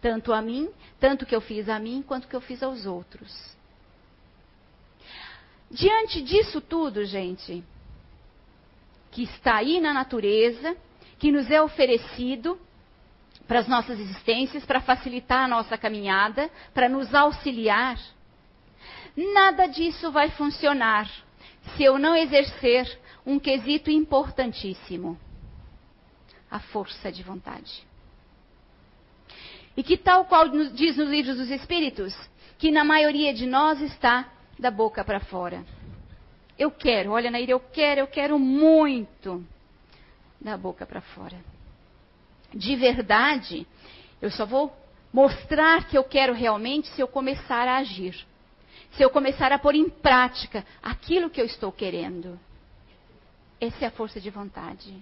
Tanto 0.00 0.32
a 0.32 0.42
mim, 0.42 0.68
tanto 0.98 1.24
que 1.24 1.34
eu 1.34 1.40
fiz 1.40 1.68
a 1.68 1.78
mim, 1.78 2.02
quanto 2.06 2.26
que 2.26 2.34
eu 2.34 2.40
fiz 2.40 2.60
aos 2.60 2.86
outros. 2.86 3.32
Diante 5.70 6.20
disso 6.20 6.60
tudo, 6.60 7.04
gente, 7.04 7.64
que 9.12 9.22
está 9.22 9.56
aí 9.56 9.78
na 9.78 9.92
natureza, 9.92 10.76
que 11.18 11.30
nos 11.30 11.48
é 11.50 11.62
oferecido 11.62 12.58
para 13.46 13.60
as 13.60 13.68
nossas 13.68 14.00
existências, 14.00 14.64
para 14.64 14.80
facilitar 14.80 15.44
a 15.44 15.48
nossa 15.48 15.76
caminhada, 15.76 16.50
para 16.72 16.88
nos 16.88 17.14
auxiliar, 17.14 17.98
nada 19.14 19.66
disso 19.66 20.10
vai 20.10 20.30
funcionar 20.30 21.08
se 21.76 21.84
eu 21.84 21.98
não 21.98 22.16
exercer 22.16 22.98
um 23.26 23.38
quesito 23.38 23.90
importantíssimo: 23.90 25.18
a 26.50 26.58
força 26.58 27.12
de 27.12 27.22
vontade. 27.22 27.86
E 29.76 29.82
que 29.82 29.96
tal 29.96 30.24
qual 30.24 30.48
diz 30.48 30.96
nos 30.96 31.08
livros 31.08 31.36
dos 31.36 31.50
Espíritos, 31.50 32.14
que 32.58 32.70
na 32.70 32.84
maioria 32.84 33.32
de 33.32 33.46
nós 33.46 33.80
está 33.80 34.30
da 34.58 34.70
boca 34.70 35.04
para 35.04 35.20
fora. 35.20 35.64
Eu 36.58 36.70
quero, 36.70 37.12
olha 37.12 37.30
Nair, 37.30 37.50
eu 37.50 37.60
quero, 37.60 38.00
eu 38.00 38.06
quero 38.06 38.38
muito 38.38 39.44
da 40.40 40.56
boca 40.56 40.84
para 40.84 41.00
fora. 41.00 41.36
De 42.54 42.76
verdade, 42.76 43.66
eu 44.20 44.30
só 44.30 44.44
vou 44.44 44.74
mostrar 45.12 45.86
que 45.86 45.96
eu 45.96 46.04
quero 46.04 46.32
realmente 46.32 46.88
se 46.88 47.00
eu 47.00 47.08
começar 47.08 47.66
a 47.68 47.78
agir. 47.78 48.26
Se 48.92 49.02
eu 49.02 49.10
começar 49.10 49.52
a 49.52 49.58
pôr 49.58 49.74
em 49.74 49.88
prática 49.88 50.64
aquilo 50.82 51.30
que 51.30 51.40
eu 51.40 51.46
estou 51.46 51.72
querendo. 51.72 52.38
Essa 53.60 53.84
é 53.84 53.88
a 53.88 53.90
força 53.90 54.20
de 54.20 54.28
vontade. 54.28 54.94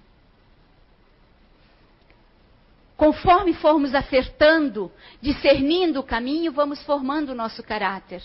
Conforme 2.96 3.54
formos 3.54 3.94
acertando, 3.94 4.92
discernindo 5.22 6.00
o 6.00 6.04
caminho, 6.04 6.52
vamos 6.52 6.82
formando 6.84 7.30
o 7.30 7.34
nosso 7.34 7.62
caráter. 7.62 8.22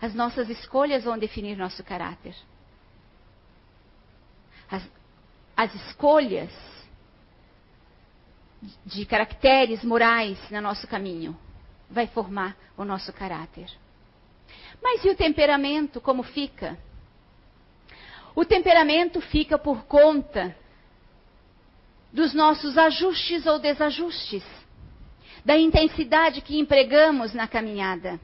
As 0.00 0.12
nossas 0.12 0.50
escolhas 0.50 1.04
vão 1.04 1.16
definir 1.16 1.56
nosso 1.56 1.82
caráter. 1.84 2.34
As, 4.70 4.82
as 5.56 5.74
escolhas 5.74 6.50
de 8.84 9.06
caracteres 9.06 9.84
morais 9.84 10.38
no 10.50 10.60
nosso 10.60 10.86
caminho 10.86 11.38
vai 11.88 12.06
formar 12.06 12.56
o 12.76 12.84
nosso 12.84 13.12
caráter. 13.12 13.70
Mas 14.82 15.04
e 15.04 15.10
o 15.10 15.16
temperamento, 15.16 16.00
como 16.00 16.22
fica? 16.22 16.78
O 18.34 18.44
temperamento 18.44 19.20
fica 19.20 19.58
por 19.58 19.84
conta 19.84 20.56
dos 22.12 22.32
nossos 22.34 22.76
ajustes 22.78 23.46
ou 23.46 23.58
desajustes, 23.58 24.44
da 25.44 25.56
intensidade 25.56 26.40
que 26.40 26.58
empregamos 26.58 27.32
na 27.34 27.46
caminhada 27.46 28.20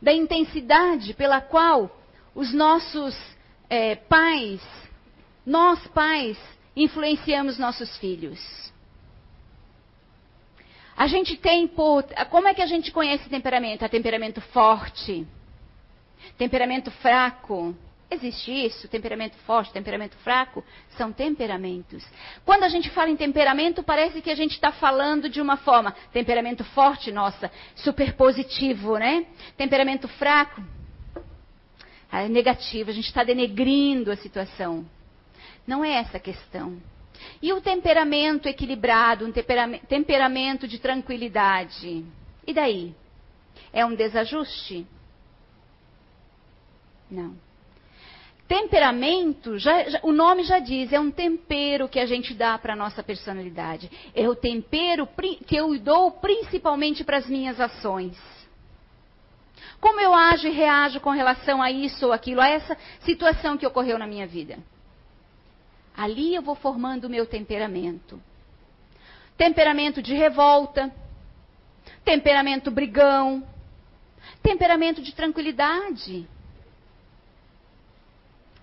da 0.00 0.12
intensidade 0.12 1.12
pela 1.14 1.40
qual 1.40 1.90
os 2.34 2.52
nossos 2.54 3.14
é, 3.70 3.94
pais, 3.94 4.60
nós 5.46 5.86
pais, 5.88 6.36
influenciamos 6.76 7.56
nossos 7.56 7.96
filhos. 7.98 8.38
A 10.96 11.06
gente 11.06 11.36
tem. 11.36 11.66
Como 12.28 12.48
é 12.48 12.52
que 12.52 12.60
a 12.60 12.66
gente 12.66 12.90
conhece 12.90 13.30
temperamento? 13.30 13.88
Temperamento 13.88 14.40
forte, 14.40 15.26
temperamento 16.36 16.90
fraco, 16.90 17.74
Existe 18.10 18.50
isso, 18.50 18.88
temperamento 18.88 19.36
forte, 19.46 19.72
temperamento 19.72 20.16
fraco, 20.16 20.64
são 20.96 21.12
temperamentos. 21.12 22.04
Quando 22.44 22.64
a 22.64 22.68
gente 22.68 22.90
fala 22.90 23.08
em 23.08 23.16
temperamento, 23.16 23.84
parece 23.84 24.20
que 24.20 24.30
a 24.30 24.34
gente 24.34 24.54
está 24.54 24.72
falando 24.72 25.28
de 25.28 25.40
uma 25.40 25.56
forma, 25.56 25.94
temperamento 26.12 26.64
forte, 26.64 27.12
nossa, 27.12 27.48
super 27.76 28.14
positivo, 28.14 28.98
né? 28.98 29.26
Temperamento 29.56 30.08
fraco, 30.08 30.60
é 32.12 32.28
negativo, 32.28 32.90
a 32.90 32.92
gente 32.92 33.06
está 33.06 33.22
denegrindo 33.22 34.10
a 34.10 34.16
situação. 34.16 34.84
Não 35.66 35.84
é 35.84 35.92
essa 35.94 36.16
a 36.16 36.20
questão. 36.20 36.80
E 37.40 37.52
o 37.52 37.60
temperamento 37.60 38.48
equilibrado, 38.48 39.26
um 39.26 39.32
temperamento, 39.32 39.86
temperamento 39.86 40.66
de 40.66 40.78
tranquilidade? 40.78 42.04
E 42.46 42.52
daí? 42.52 42.94
É 43.72 43.84
um 43.84 43.94
desajuste? 43.94 44.86
Não. 47.10 47.36
Temperamento, 48.48 49.58
já, 49.58 49.88
já, 49.88 50.00
o 50.02 50.10
nome 50.10 50.42
já 50.42 50.58
diz, 50.58 50.92
é 50.92 50.98
um 50.98 51.10
tempero 51.10 51.88
que 51.88 52.00
a 52.00 52.06
gente 52.06 52.34
dá 52.34 52.58
para 52.58 52.72
a 52.72 52.76
nossa 52.76 53.00
personalidade. 53.00 53.88
É 54.12 54.28
o 54.28 54.34
tempero 54.34 55.08
que 55.46 55.54
eu 55.54 55.78
dou 55.78 56.10
principalmente 56.10 57.04
para 57.04 57.18
as 57.18 57.28
minhas 57.28 57.60
ações. 57.60 58.18
Como 59.80 60.00
eu 60.00 60.14
ajo 60.14 60.46
e 60.46 60.50
reajo 60.50 61.00
com 61.00 61.10
relação 61.10 61.62
a 61.62 61.70
isso 61.70 62.06
ou 62.06 62.12
aquilo, 62.12 62.40
a 62.40 62.48
essa 62.48 62.76
situação 63.00 63.56
que 63.56 63.66
ocorreu 63.66 63.98
na 63.98 64.06
minha 64.06 64.26
vida. 64.26 64.58
Ali 65.96 66.34
eu 66.34 66.42
vou 66.42 66.54
formando 66.54 67.04
o 67.04 67.10
meu 67.10 67.26
temperamento. 67.26 68.20
Temperamento 69.36 70.02
de 70.02 70.14
revolta, 70.14 70.92
temperamento 72.04 72.70
brigão, 72.70 73.42
temperamento 74.42 75.00
de 75.00 75.14
tranquilidade 75.14 76.28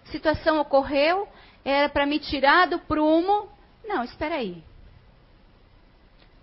situação 0.09 0.59
ocorreu, 0.59 1.27
era 1.63 1.89
para 1.89 2.05
me 2.05 2.19
tirar 2.19 2.67
do 2.67 2.79
prumo. 2.79 3.49
Não, 3.85 4.03
espera 4.03 4.35
aí. 4.35 4.63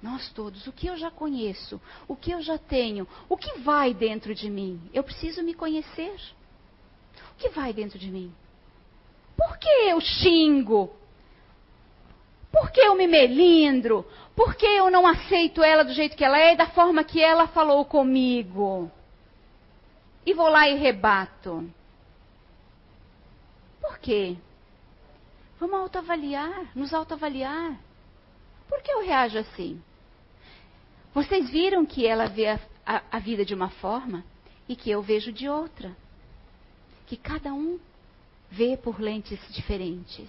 Nós 0.05 0.29
todos, 0.35 0.67
o 0.67 0.73
que 0.73 0.87
eu 0.87 0.99
já 0.99 1.11
conheço, 1.11 1.81
o 2.07 2.15
que 2.15 2.31
eu 2.31 2.43
já 2.43 2.59
tenho, 2.59 3.09
o 3.27 3.39
que 3.39 3.61
vai 3.61 3.95
dentro 3.95 4.35
de 4.35 4.51
mim? 4.51 4.79
Eu 4.93 5.03
preciso 5.03 5.43
me 5.43 5.55
conhecer. 5.55 6.15
O 7.33 7.37
que 7.39 7.49
vai 7.49 7.73
dentro 7.73 7.99
de 7.99 8.11
mim? 8.11 8.31
Por 9.35 9.57
que 9.57 9.67
eu 9.67 9.99
xingo? 10.03 10.95
Por 12.53 12.71
que 12.71 12.81
eu 12.81 12.95
me 12.95 13.07
melindro? 13.07 14.07
Por 14.37 14.55
que 14.57 14.67
eu 14.67 14.91
não 14.91 15.07
aceito 15.07 15.63
ela 15.63 15.83
do 15.83 15.95
jeito 15.95 16.19
que 16.19 16.25
ela 16.25 16.39
é 16.39 16.53
e 16.53 16.57
da 16.59 16.67
forma 16.67 17.03
que 17.03 17.23
ela 17.23 17.49
falou 17.49 17.83
comigo? 17.87 18.93
E 20.27 20.35
vou 20.35 20.51
lá 20.51 20.69
e 20.69 20.77
rebato. 20.77 21.67
Por 23.81 23.99
quê? 24.01 24.37
Vamos 25.59 25.81
autoavaliar, 25.81 26.77
nos 26.77 26.93
autoavaliar. 26.93 27.81
Por 28.69 28.83
que 28.83 28.93
eu 28.93 29.03
reajo 29.03 29.39
assim? 29.39 29.83
Vocês 31.15 31.49
viram 31.49 31.87
que 31.87 32.05
ela 32.05 32.27
vê 32.27 32.49
a, 32.49 32.61
a, 32.85 33.03
a 33.13 33.19
vida 33.21 33.45
de 33.45 33.55
uma 33.55 33.71
forma 33.71 34.25
e 34.69 34.75
que 34.75 34.91
eu 34.91 35.01
vejo 35.01 35.33
de 35.33 35.49
outra. 35.49 35.97
Que 37.07 37.17
cada 37.17 37.55
um 37.55 37.79
vê 38.51 38.77
por 38.77 39.01
lentes 39.01 39.39
diferentes. 39.55 40.29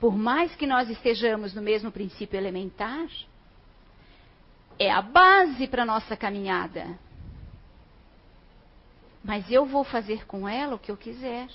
Por 0.00 0.16
mais 0.16 0.56
que 0.56 0.66
nós 0.66 0.90
estejamos 0.90 1.54
no 1.54 1.62
mesmo 1.62 1.92
princípio 1.92 2.36
elementar, 2.36 3.06
é 4.76 4.90
a 4.90 5.00
base 5.00 5.68
para 5.68 5.84
a 5.84 5.86
nossa 5.86 6.16
caminhada. 6.16 6.98
Mas 9.22 9.48
eu 9.48 9.64
vou 9.64 9.84
fazer 9.84 10.26
com 10.26 10.48
ela 10.48 10.74
o 10.74 10.78
que 10.80 10.90
eu 10.90 10.96
quiser. 10.96 11.48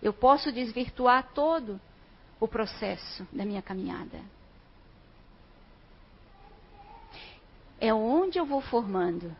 Eu 0.00 0.12
posso 0.12 0.52
desvirtuar 0.52 1.32
todo 1.34 1.80
o 2.38 2.46
processo 2.46 3.26
da 3.32 3.44
minha 3.44 3.62
caminhada. 3.62 4.20
É 7.84 7.92
onde 7.92 8.38
eu 8.38 8.46
vou 8.46 8.62
formando, 8.62 9.36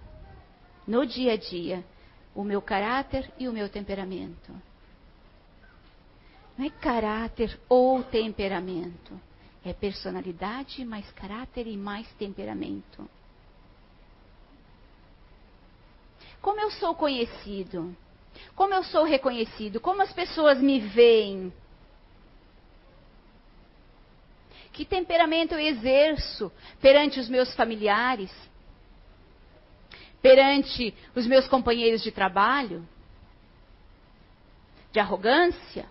no 0.87 1.07
dia 1.07 1.33
a 1.33 1.37
dia, 1.37 1.83
o 2.35 2.44
meu 2.44 2.61
caráter 2.61 3.33
e 3.38 3.48
o 3.48 3.52
meu 3.52 3.70
temperamento. 3.70 4.52
Não 6.59 6.66
é 6.66 6.70
caráter 6.70 7.59
ou 7.70 8.02
temperamento. 8.02 9.18
É 9.64 9.72
personalidade 9.72 10.85
mais 10.85 11.11
caráter 11.12 11.66
e 11.66 11.74
mais 11.74 12.07
temperamento. 12.18 13.09
Como 16.42 16.61
eu 16.61 16.70
sou 16.72 16.94
conhecido? 16.94 17.96
Como 18.54 18.74
eu 18.74 18.85
sou 18.85 19.04
reconhecido? 19.04 19.80
Como 19.80 20.02
as 20.02 20.12
pessoas 20.12 20.61
me 20.61 20.80
veem? 20.80 21.50
Que 24.74 24.84
temperamento 24.84 25.54
eu 25.54 25.60
exerço 25.60 26.52
perante 26.80 27.20
os 27.20 27.28
meus 27.28 27.54
familiares? 27.54 28.30
Perante 30.20 30.92
os 31.14 31.28
meus 31.28 31.46
companheiros 31.46 32.02
de 32.02 32.10
trabalho? 32.10 32.84
De 34.90 34.98
arrogância? 34.98 35.87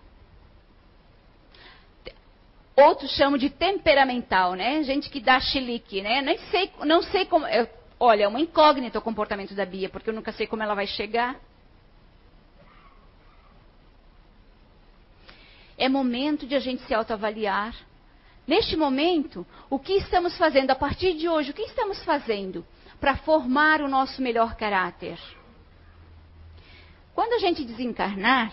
Outros 2.76 3.10
chamam 3.12 3.38
de 3.38 3.48
temperamental, 3.48 4.52
né? 4.52 4.82
Gente 4.82 5.08
que 5.08 5.20
dá 5.20 5.40
chilique, 5.40 6.02
né? 6.02 6.20
Nem 6.20 6.36
sei, 6.50 6.70
não 6.84 7.02
sei 7.02 7.24
como. 7.24 7.46
Eu, 7.46 7.66
olha, 7.98 8.24
é 8.24 8.28
uma 8.28 8.40
incógnita 8.40 8.98
o 8.98 9.02
comportamento 9.02 9.54
da 9.54 9.64
Bia, 9.64 9.88
porque 9.88 10.10
eu 10.10 10.14
nunca 10.14 10.32
sei 10.32 10.46
como 10.46 10.62
ela 10.62 10.74
vai 10.74 10.86
chegar. 10.86 11.40
É 15.78 15.88
momento 15.88 16.46
de 16.46 16.54
a 16.54 16.60
gente 16.60 16.82
se 16.82 16.92
autoavaliar. 16.92 17.74
Neste 18.46 18.76
momento, 18.76 19.46
o 19.70 19.78
que 19.78 19.94
estamos 19.94 20.36
fazendo 20.36 20.70
a 20.70 20.74
partir 20.74 21.14
de 21.14 21.28
hoje? 21.28 21.50
O 21.50 21.54
que 21.54 21.62
estamos 21.62 22.02
fazendo 22.04 22.64
para 23.00 23.16
formar 23.16 23.80
o 23.80 23.88
nosso 23.88 24.20
melhor 24.20 24.54
caráter? 24.56 25.18
Quando 27.14 27.32
a 27.34 27.38
gente 27.38 27.64
desencarnar, 27.64 28.52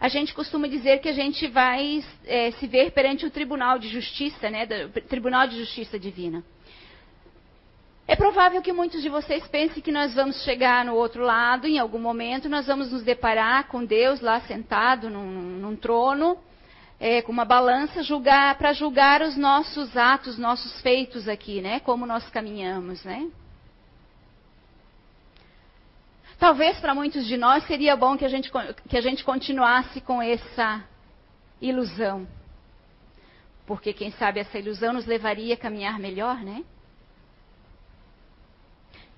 a 0.00 0.08
gente 0.08 0.34
costuma 0.34 0.66
dizer 0.66 1.00
que 1.00 1.08
a 1.08 1.12
gente 1.12 1.46
vai 1.46 2.02
é, 2.24 2.50
se 2.52 2.66
ver 2.66 2.90
perante 2.90 3.24
o 3.26 3.30
Tribunal 3.30 3.78
de 3.78 3.88
Justiça, 3.88 4.50
né, 4.50 4.66
Tribunal 5.08 5.46
de 5.46 5.58
Justiça 5.58 5.98
Divina. 5.98 6.42
É 8.08 8.16
provável 8.16 8.60
que 8.60 8.72
muitos 8.72 9.02
de 9.02 9.08
vocês 9.08 9.46
pensem 9.46 9.80
que 9.80 9.92
nós 9.92 10.14
vamos 10.14 10.42
chegar 10.42 10.84
no 10.84 10.94
outro 10.94 11.22
lado, 11.22 11.68
em 11.68 11.78
algum 11.78 12.00
momento, 12.00 12.48
nós 12.48 12.66
vamos 12.66 12.90
nos 12.90 13.04
deparar 13.04 13.68
com 13.68 13.84
Deus 13.84 14.20
lá 14.20 14.40
sentado 14.40 15.08
num, 15.08 15.24
num 15.24 15.76
trono, 15.76 16.36
é, 17.00 17.22
com 17.22 17.32
uma 17.32 17.46
balança 17.46 18.02
julgar 18.02 18.58
para 18.58 18.74
julgar 18.74 19.22
os 19.22 19.34
nossos 19.34 19.96
atos, 19.96 20.36
nossos 20.36 20.78
feitos 20.82 21.26
aqui, 21.26 21.62
né? 21.62 21.80
Como 21.80 22.04
nós 22.04 22.28
caminhamos, 22.28 23.02
né? 23.04 23.30
Talvez 26.38 26.78
para 26.78 26.94
muitos 26.94 27.26
de 27.26 27.38
nós 27.38 27.66
seria 27.66 27.96
bom 27.96 28.18
que 28.18 28.24
a 28.24 28.28
gente, 28.28 28.50
que 28.86 28.96
a 28.98 29.00
gente 29.00 29.24
continuasse 29.24 30.02
com 30.02 30.20
essa 30.20 30.84
ilusão. 31.60 32.28
Porque 33.66 33.94
quem 33.94 34.10
sabe 34.12 34.40
essa 34.40 34.58
ilusão 34.58 34.92
nos 34.92 35.06
levaria 35.06 35.54
a 35.54 35.58
caminhar 35.58 35.98
melhor, 35.98 36.36
né? 36.42 36.62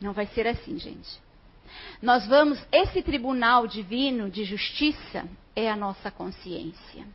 Não 0.00 0.12
vai 0.12 0.26
ser 0.26 0.46
assim, 0.46 0.78
gente. 0.78 1.20
Nós 2.00 2.26
vamos, 2.26 2.64
esse 2.70 3.02
tribunal 3.02 3.66
divino 3.66 4.30
de 4.30 4.44
justiça 4.44 5.24
é 5.54 5.70
a 5.70 5.76
nossa 5.76 6.10
consciência. 6.10 7.06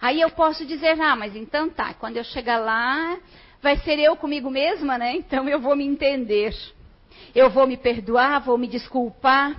Aí 0.00 0.20
eu 0.20 0.30
posso 0.30 0.64
dizer, 0.66 1.00
ah, 1.00 1.16
mas 1.16 1.34
então 1.34 1.68
tá, 1.68 1.94
quando 1.94 2.16
eu 2.16 2.24
chegar 2.24 2.58
lá, 2.58 3.18
vai 3.62 3.76
ser 3.78 3.98
eu 3.98 4.16
comigo 4.16 4.50
mesma, 4.50 4.98
né? 4.98 5.16
Então 5.16 5.48
eu 5.48 5.60
vou 5.60 5.74
me 5.74 5.84
entender. 5.84 6.54
Eu 7.34 7.50
vou 7.50 7.66
me 7.66 7.76
perdoar, 7.76 8.40
vou 8.40 8.58
me 8.58 8.68
desculpar. 8.68 9.56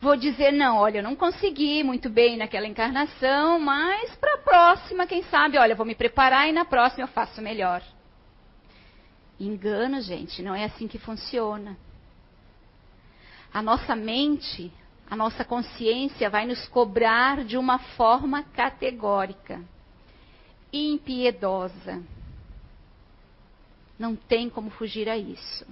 Vou 0.00 0.16
dizer, 0.16 0.52
não, 0.52 0.78
olha, 0.78 0.98
eu 0.98 1.02
não 1.02 1.14
consegui 1.14 1.84
muito 1.84 2.08
bem 2.08 2.36
naquela 2.36 2.66
encarnação, 2.66 3.60
mas 3.60 4.14
para 4.16 4.34
a 4.34 4.38
próxima, 4.38 5.06
quem 5.06 5.22
sabe, 5.24 5.58
olha, 5.58 5.72
eu 5.72 5.76
vou 5.76 5.86
me 5.86 5.94
preparar 5.94 6.48
e 6.48 6.52
na 6.52 6.64
próxima 6.64 7.04
eu 7.04 7.08
faço 7.08 7.40
melhor. 7.40 7.82
Engano, 9.38 10.00
gente, 10.00 10.42
não 10.42 10.54
é 10.54 10.64
assim 10.64 10.88
que 10.88 10.98
funciona. 10.98 11.76
A 13.52 13.62
nossa 13.62 13.94
mente, 13.94 14.72
a 15.08 15.16
nossa 15.16 15.44
consciência 15.44 16.30
vai 16.30 16.46
nos 16.46 16.66
cobrar 16.68 17.44
de 17.44 17.56
uma 17.56 17.78
forma 17.78 18.42
categórica, 18.42 19.60
impiedosa. 20.72 22.02
Não 23.98 24.16
tem 24.16 24.48
como 24.48 24.70
fugir 24.70 25.08
a 25.08 25.16
isso. 25.16 25.66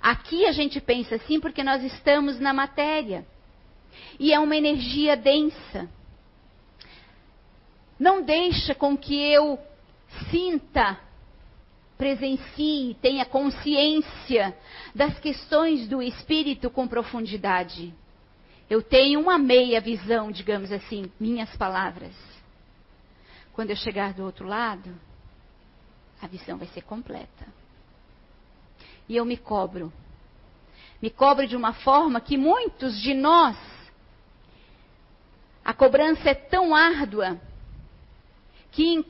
Aqui 0.00 0.46
a 0.46 0.52
gente 0.52 0.80
pensa 0.80 1.16
assim 1.16 1.40
porque 1.40 1.62
nós 1.62 1.82
estamos 1.82 2.38
na 2.38 2.52
matéria. 2.52 3.26
E 4.18 4.32
é 4.32 4.38
uma 4.38 4.56
energia 4.56 5.16
densa. 5.16 5.88
Não 7.98 8.22
deixa 8.22 8.74
com 8.74 8.96
que 8.96 9.14
eu 9.14 9.58
sinta 10.30 10.98
presencie, 12.00 12.96
tenha 13.02 13.26
consciência 13.26 14.56
das 14.94 15.20
questões 15.20 15.86
do 15.86 16.02
espírito 16.02 16.70
com 16.70 16.88
profundidade. 16.88 17.92
Eu 18.70 18.82
tenho 18.82 19.20
uma 19.20 19.36
meia 19.36 19.82
visão, 19.82 20.30
digamos 20.30 20.72
assim, 20.72 21.12
minhas 21.20 21.54
palavras. 21.58 22.14
Quando 23.52 23.68
eu 23.68 23.76
chegar 23.76 24.14
do 24.14 24.24
outro 24.24 24.46
lado, 24.46 24.98
a 26.22 26.26
visão 26.26 26.56
vai 26.56 26.68
ser 26.68 26.80
completa. 26.80 27.46
E 29.06 29.14
eu 29.14 29.26
me 29.26 29.36
cobro. 29.36 29.92
Me 31.02 31.10
cobro 31.10 31.46
de 31.46 31.54
uma 31.54 31.74
forma 31.74 32.18
que 32.18 32.38
muitos 32.38 32.98
de 32.98 33.12
nós, 33.12 33.58
a 35.62 35.74
cobrança 35.74 36.30
é 36.30 36.34
tão 36.34 36.74
árdua 36.74 37.38
que 38.72 39.04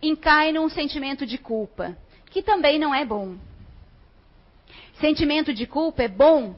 encai 0.00 0.52
num 0.52 0.70
sentimento 0.70 1.26
de 1.26 1.36
culpa 1.36 1.94
que 2.30 2.42
também 2.42 2.78
não 2.78 2.94
é 2.94 3.04
bom. 3.04 3.36
Sentimento 5.00 5.52
de 5.52 5.66
culpa 5.66 6.02
é 6.02 6.08
bom 6.08 6.54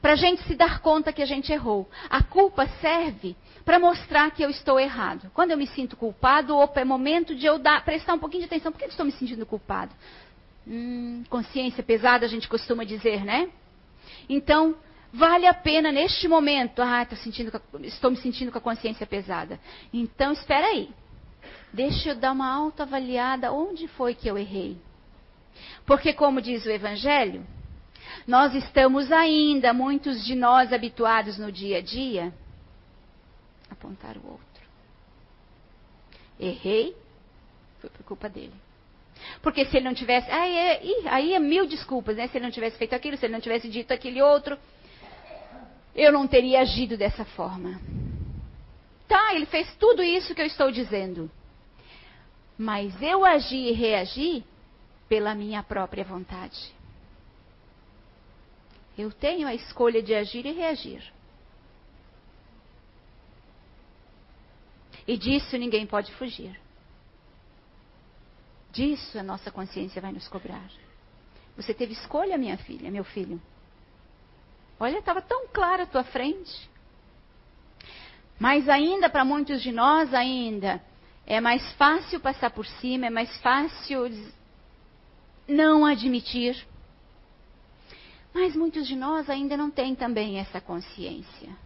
para 0.00 0.12
a 0.12 0.16
gente 0.16 0.42
se 0.44 0.54
dar 0.54 0.80
conta 0.80 1.12
que 1.12 1.22
a 1.22 1.26
gente 1.26 1.52
errou. 1.52 1.88
A 2.08 2.22
culpa 2.22 2.66
serve 2.80 3.36
para 3.64 3.78
mostrar 3.78 4.30
que 4.30 4.42
eu 4.42 4.50
estou 4.50 4.80
errado. 4.80 5.30
Quando 5.34 5.50
eu 5.50 5.58
me 5.58 5.66
sinto 5.66 5.96
culpado, 5.96 6.56
opa, 6.56 6.80
é 6.80 6.84
momento 6.84 7.34
de 7.34 7.46
eu 7.46 7.58
dar, 7.58 7.84
prestar 7.84 8.14
um 8.14 8.18
pouquinho 8.18 8.42
de 8.42 8.46
atenção. 8.46 8.72
Por 8.72 8.78
que 8.78 8.84
eu 8.84 8.88
estou 8.88 9.06
me 9.06 9.12
sentindo 9.12 9.44
culpado? 9.44 9.92
Hum, 10.66 11.22
consciência 11.28 11.82
pesada, 11.82 12.24
a 12.24 12.28
gente 12.28 12.48
costuma 12.48 12.84
dizer, 12.84 13.24
né? 13.24 13.50
Então, 14.28 14.74
vale 15.12 15.46
a 15.46 15.54
pena 15.54 15.92
neste 15.92 16.26
momento. 16.26 16.80
Ah, 16.80 17.06
sentindo, 17.22 17.52
estou 17.82 18.10
me 18.10 18.16
sentindo 18.16 18.50
com 18.50 18.58
a 18.58 18.62
consciência 18.62 19.06
pesada. 19.06 19.60
Então, 19.92 20.32
espera 20.32 20.66
aí. 20.66 20.88
Deixa 21.72 22.10
eu 22.10 22.14
dar 22.14 22.32
uma 22.32 22.52
autoavaliada 22.52 23.52
onde 23.52 23.86
foi 23.88 24.14
que 24.14 24.28
eu 24.28 24.36
errei. 24.36 24.76
Porque, 25.86 26.12
como 26.12 26.40
diz 26.40 26.64
o 26.64 26.70
Evangelho, 26.70 27.46
Nós 28.26 28.54
estamos 28.54 29.10
ainda, 29.10 29.72
muitos 29.72 30.24
de 30.24 30.34
nós 30.34 30.72
habituados 30.72 31.38
no 31.38 31.50
dia 31.50 31.78
a 31.78 31.80
dia, 31.80 32.32
apontar 33.70 34.16
o 34.16 34.26
outro. 34.26 34.44
Errei, 36.38 36.96
foi 37.80 37.90
por 37.90 38.04
culpa 38.04 38.28
dele. 38.28 38.54
Porque 39.42 39.64
se 39.66 39.76
ele 39.76 39.84
não 39.84 39.94
tivesse. 39.94 40.30
Aí 40.30 40.56
é, 40.56 40.80
aí 41.06 41.34
é 41.34 41.38
mil 41.38 41.66
desculpas, 41.66 42.16
né? 42.16 42.26
Se 42.28 42.38
ele 42.38 42.44
não 42.44 42.52
tivesse 42.52 42.78
feito 42.78 42.94
aquilo, 42.94 43.16
se 43.16 43.26
ele 43.26 43.32
não 43.32 43.40
tivesse 43.40 43.68
dito 43.68 43.92
aquele 43.92 44.22
outro, 44.22 44.58
eu 45.94 46.10
não 46.12 46.26
teria 46.26 46.60
agido 46.60 46.96
dessa 46.96 47.24
forma. 47.24 47.80
Tá, 49.06 49.34
ele 49.34 49.46
fez 49.46 49.74
tudo 49.76 50.02
isso 50.02 50.34
que 50.34 50.40
eu 50.40 50.46
estou 50.46 50.70
dizendo. 50.70 51.30
Mas 52.60 53.00
eu 53.00 53.24
agi 53.24 53.56
e 53.56 53.72
reagi 53.72 54.44
pela 55.08 55.34
minha 55.34 55.62
própria 55.62 56.04
vontade. 56.04 56.74
Eu 58.98 59.10
tenho 59.10 59.48
a 59.48 59.54
escolha 59.54 60.02
de 60.02 60.12
agir 60.12 60.44
e 60.44 60.52
reagir. 60.52 61.02
E 65.08 65.16
disso 65.16 65.56
ninguém 65.56 65.86
pode 65.86 66.12
fugir. 66.16 66.60
Disso 68.70 69.18
a 69.18 69.22
nossa 69.22 69.50
consciência 69.50 70.02
vai 70.02 70.12
nos 70.12 70.28
cobrar. 70.28 70.70
Você 71.56 71.72
teve 71.72 71.94
escolha, 71.94 72.36
minha 72.36 72.58
filha, 72.58 72.90
meu 72.90 73.04
filho. 73.04 73.40
Olha, 74.78 74.98
estava 74.98 75.22
tão 75.22 75.48
clara 75.48 75.84
a 75.84 75.86
tua 75.86 76.04
frente. 76.04 76.68
Mas 78.38 78.68
ainda 78.68 79.08
para 79.08 79.24
muitos 79.24 79.62
de 79.62 79.72
nós 79.72 80.12
ainda 80.12 80.89
é 81.30 81.40
mais 81.40 81.62
fácil 81.74 82.18
passar 82.18 82.50
por 82.50 82.66
cima, 82.66 83.06
é 83.06 83.10
mais 83.10 83.40
fácil 83.40 84.10
não 85.46 85.86
admitir. 85.86 86.66
Mas 88.34 88.56
muitos 88.56 88.84
de 88.88 88.96
nós 88.96 89.30
ainda 89.30 89.56
não 89.56 89.70
têm 89.70 89.94
também 89.94 90.40
essa 90.40 90.60
consciência. 90.60 91.56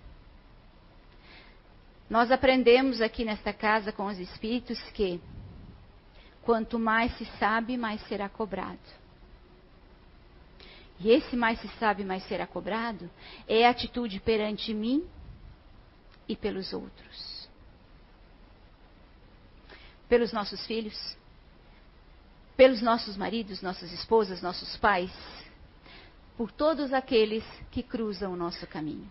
Nós 2.10 2.30
aprendemos 2.30 3.00
aqui 3.00 3.24
nesta 3.24 3.54
casa 3.54 3.90
com 3.90 4.04
os 4.04 4.18
espíritos 4.18 4.78
que 4.90 5.18
quanto 6.42 6.78
mais 6.78 7.16
se 7.16 7.24
sabe, 7.38 7.78
mais 7.78 8.02
será 8.06 8.28
cobrado. 8.28 8.78
E 11.00 11.10
esse 11.10 11.34
mais 11.34 11.58
se 11.60 11.68
sabe, 11.78 12.04
mais 12.04 12.22
será 12.24 12.46
cobrado 12.46 13.10
é 13.48 13.66
a 13.66 13.70
atitude 13.70 14.20
perante 14.20 14.74
mim 14.74 15.08
e 16.28 16.36
pelos 16.36 16.74
outros. 16.74 17.33
Pelos 20.14 20.32
nossos 20.32 20.64
filhos, 20.64 21.16
pelos 22.56 22.80
nossos 22.80 23.16
maridos, 23.16 23.60
nossas 23.60 23.92
esposas, 23.92 24.40
nossos 24.40 24.76
pais, 24.76 25.10
por 26.36 26.52
todos 26.52 26.92
aqueles 26.92 27.44
que 27.72 27.82
cruzam 27.82 28.32
o 28.32 28.36
nosso 28.36 28.64
caminho 28.66 29.10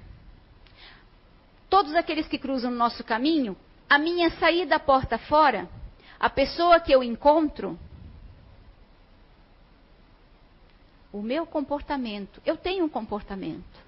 todos 1.73 1.95
aqueles 1.95 2.27
que 2.27 2.37
cruzam 2.37 2.71
o 2.71 2.75
nosso 2.75 3.03
caminho, 3.03 3.57
a 3.89 3.97
minha 3.97 4.29
saída 4.37 4.79
porta 4.79 5.17
fora, 5.17 5.67
a 6.19 6.29
pessoa 6.29 6.79
que 6.79 6.91
eu 6.91 7.03
encontro, 7.03 7.79
o 11.11 11.19
meu 11.19 11.47
comportamento, 11.47 12.39
eu 12.45 12.55
tenho 12.57 12.85
um 12.85 12.89
comportamento. 12.89 13.82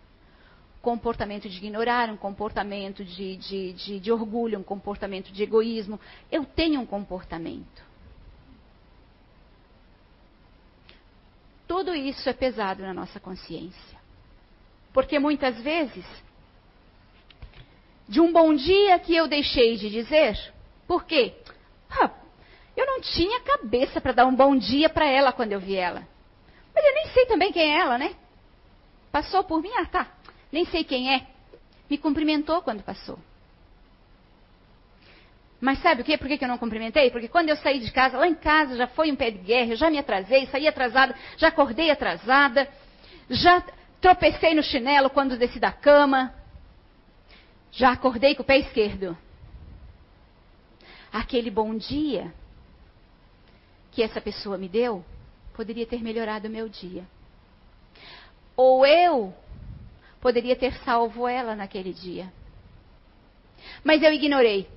Comportamento 0.85 1.49
de 1.49 1.57
ignorar, 1.57 2.11
um 2.11 2.15
comportamento 2.15 3.03
de, 3.03 3.37
de, 3.37 3.73
de, 3.73 3.99
de 3.99 4.11
orgulho, 4.11 4.59
um 4.59 4.63
comportamento 4.63 5.31
de 5.31 5.41
egoísmo. 5.41 5.99
Eu 6.31 6.45
tenho 6.45 6.79
um 6.79 6.85
comportamento. 6.85 7.83
Tudo 11.67 11.95
isso 11.95 12.29
é 12.29 12.33
pesado 12.33 12.83
na 12.83 12.93
nossa 12.93 13.19
consciência. 13.19 13.97
Porque 14.93 15.17
muitas 15.17 15.59
vezes 15.59 16.05
de 18.07 18.21
um 18.21 18.31
bom 18.31 18.53
dia 18.53 18.99
que 18.99 19.15
eu 19.15 19.27
deixei 19.27 19.77
de 19.77 19.89
dizer. 19.89 20.37
Por 20.85 21.03
quê? 21.05 21.33
Ah, 21.89 22.11
eu 22.77 22.85
não 22.85 23.01
tinha 23.01 23.41
cabeça 23.41 23.99
para 23.99 24.11
dar 24.11 24.27
um 24.27 24.35
bom 24.35 24.55
dia 24.55 24.87
para 24.87 25.07
ela 25.07 25.33
quando 25.33 25.53
eu 25.53 25.59
vi 25.59 25.77
ela. 25.77 26.07
Mas 26.75 26.85
eu 26.85 26.93
nem 26.93 27.07
sei 27.07 27.25
também 27.25 27.51
quem 27.51 27.73
é 27.73 27.79
ela, 27.79 27.97
né? 27.97 28.15
Passou 29.11 29.43
por 29.43 29.63
mim, 29.63 29.71
ah 29.79 29.85
tá, 29.87 30.14
nem 30.55 30.65
sei 30.67 30.85
quem 30.85 31.13
é. 31.13 31.27
Me 31.89 31.97
cumprimentou 31.97 32.61
quando 32.61 32.81
passou. 32.81 33.19
Mas 35.59 35.81
sabe 35.81 36.01
o 36.01 36.05
quê? 36.05 36.17
Por 36.17 36.29
que, 36.29 36.41
eu 36.41 36.47
não 36.47 36.57
cumprimentei? 36.57 37.11
Porque 37.11 37.27
quando 37.27 37.49
eu 37.49 37.57
saí 37.57 37.79
de 37.79 37.91
casa, 37.91 38.17
lá 38.17 38.25
em 38.25 38.35
casa 38.35 38.77
já 38.77 38.87
foi 38.87 39.11
um 39.11 39.17
pé 39.17 39.31
de 39.31 39.39
guerra, 39.39 39.71
eu 39.71 39.75
já 39.75 39.89
me 39.89 39.97
atrasei, 39.97 40.47
saí 40.47 40.65
atrasada, 40.65 41.13
já 41.35 41.49
acordei 41.49 41.91
atrasada, 41.91 42.69
já 43.29 43.61
tropecei 43.99 44.53
no 44.53 44.63
chinelo 44.63 45.09
quando 45.09 45.37
desci 45.37 45.59
da 45.59 45.73
cama, 45.73 46.33
já 47.71 47.91
acordei 47.91 48.33
com 48.33 48.43
o 48.43 48.45
pé 48.45 48.57
esquerdo. 48.59 49.17
Aquele 51.11 51.51
bom 51.51 51.75
dia 51.75 52.33
que 53.91 54.01
essa 54.01 54.21
pessoa 54.21 54.57
me 54.57 54.69
deu 54.69 55.03
poderia 55.53 55.85
ter 55.85 56.01
melhorado 56.01 56.47
o 56.47 56.51
meu 56.51 56.69
dia. 56.69 57.03
Ou 58.55 58.85
eu 58.85 59.33
poderia 60.25 60.55
ter 60.55 60.73
salvo 60.79 61.27
ela 61.27 61.55
naquele 61.55 61.93
dia. 61.93 62.33
Mas 63.83 64.01
eu 64.01 64.11
ignorei. 64.11 64.67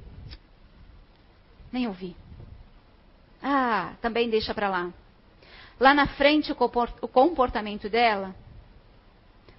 Nem 1.73 1.87
ouvi. 1.87 2.15
Ah, 3.43 3.95
também 4.03 4.29
deixa 4.29 4.53
para 4.53 4.69
lá. 4.69 4.93
Lá 5.81 5.95
na 5.95 6.07
frente, 6.07 6.53
o 6.53 7.09
comportamento 7.09 7.89
dela 7.89 8.37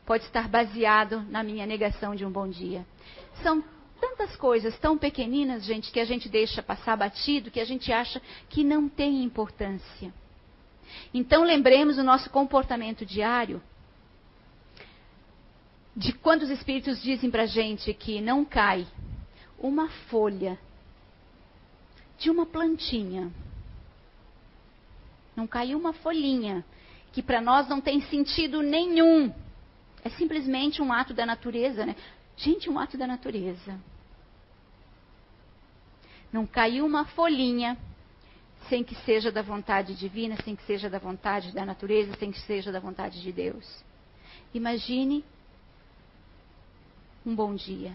pode 0.05 0.25
estar 0.25 0.47
baseado 0.47 1.23
na 1.27 1.41
minha 1.41 1.65
negação 1.65 2.13
de 2.13 2.23
um 2.23 2.31
bom 2.31 2.47
dia. 2.47 2.85
São 3.41 3.63
tantas 3.99 4.35
coisas 4.35 4.77
tão 4.77 4.95
pequeninas, 4.95 5.65
gente, 5.65 5.91
que 5.91 5.99
a 5.99 6.05
gente 6.05 6.29
deixa 6.29 6.61
passar 6.61 6.95
batido, 6.97 7.49
que 7.49 7.59
a 7.59 7.65
gente 7.65 7.91
acha 7.91 8.21
que 8.47 8.63
não 8.63 8.87
tem 8.87 9.23
importância. 9.23 10.13
Então 11.11 11.43
lembremos 11.43 11.97
o 11.97 12.03
nosso 12.03 12.29
comportamento 12.29 13.03
diário 13.03 13.59
de 15.95 16.13
quando 16.13 16.43
os 16.43 16.49
espíritos 16.49 17.01
dizem 17.01 17.29
para 17.29 17.45
gente 17.45 17.93
que 17.93 18.21
não 18.21 18.45
cai 18.45 18.87
uma 19.57 19.89
folha 20.09 20.57
de 22.17 22.29
uma 22.29 22.45
plantinha. 22.45 23.31
Não 25.35 25.47
cai 25.47 25.73
uma 25.73 25.93
folhinha, 25.93 26.65
que 27.13 27.23
para 27.23 27.41
nós 27.41 27.67
não 27.67 27.79
tem 27.79 28.01
sentido 28.01 28.61
nenhum. 28.61 29.33
É 30.03 30.09
simplesmente 30.09 30.81
um 30.81 30.91
ato 30.91 31.13
da 31.13 31.25
natureza, 31.25 31.85
né? 31.85 31.95
Gente, 32.35 32.69
um 32.69 32.77
ato 32.79 32.97
da 32.97 33.07
natureza. 33.07 33.79
Não 36.31 36.45
caiu 36.45 36.85
uma 36.85 37.05
folhinha 37.05 37.77
sem 38.69 38.83
que 38.83 38.95
seja 39.03 39.31
da 39.31 39.41
vontade 39.41 39.95
divina, 39.95 40.37
sem 40.43 40.55
que 40.55 40.63
seja 40.63 40.89
da 40.89 40.99
vontade 40.99 41.51
da 41.53 41.65
natureza, 41.65 42.13
sem 42.19 42.31
que 42.31 42.39
seja 42.41 42.71
da 42.71 42.79
vontade 42.79 43.21
de 43.21 43.31
Deus. 43.31 43.83
Imagine 44.53 45.23
um 47.25 47.35
bom 47.35 47.55
dia. 47.55 47.93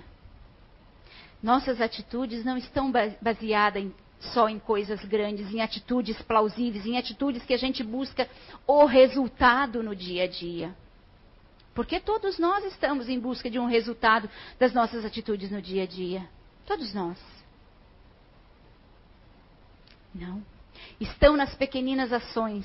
Nossas 1.42 1.80
atitudes 1.80 2.44
não 2.44 2.56
estão 2.56 2.90
baseadas 3.20 3.90
só 4.32 4.48
em 4.48 4.58
coisas 4.58 5.04
grandes, 5.04 5.52
em 5.52 5.60
atitudes 5.60 6.20
plausíveis, 6.22 6.86
em 6.86 6.96
atitudes 6.96 7.44
que 7.44 7.52
a 7.52 7.58
gente 7.58 7.82
busca 7.82 8.28
o 8.66 8.86
resultado 8.86 9.82
no 9.82 9.94
dia 9.94 10.24
a 10.24 10.26
dia. 10.26 10.74
Porque 11.74 12.00
todos 12.00 12.38
nós 12.38 12.64
estamos 12.64 13.08
em 13.08 13.18
busca 13.18 13.50
de 13.50 13.58
um 13.58 13.66
resultado 13.66 14.30
das 14.58 14.72
nossas 14.72 15.04
atitudes 15.04 15.50
no 15.50 15.60
dia 15.60 15.82
a 15.82 15.86
dia. 15.86 16.26
Todos 16.64 16.94
nós. 16.94 17.18
Não. 20.14 20.42
Estão 21.00 21.36
nas 21.36 21.54
pequeninas 21.54 22.12
ações. 22.12 22.64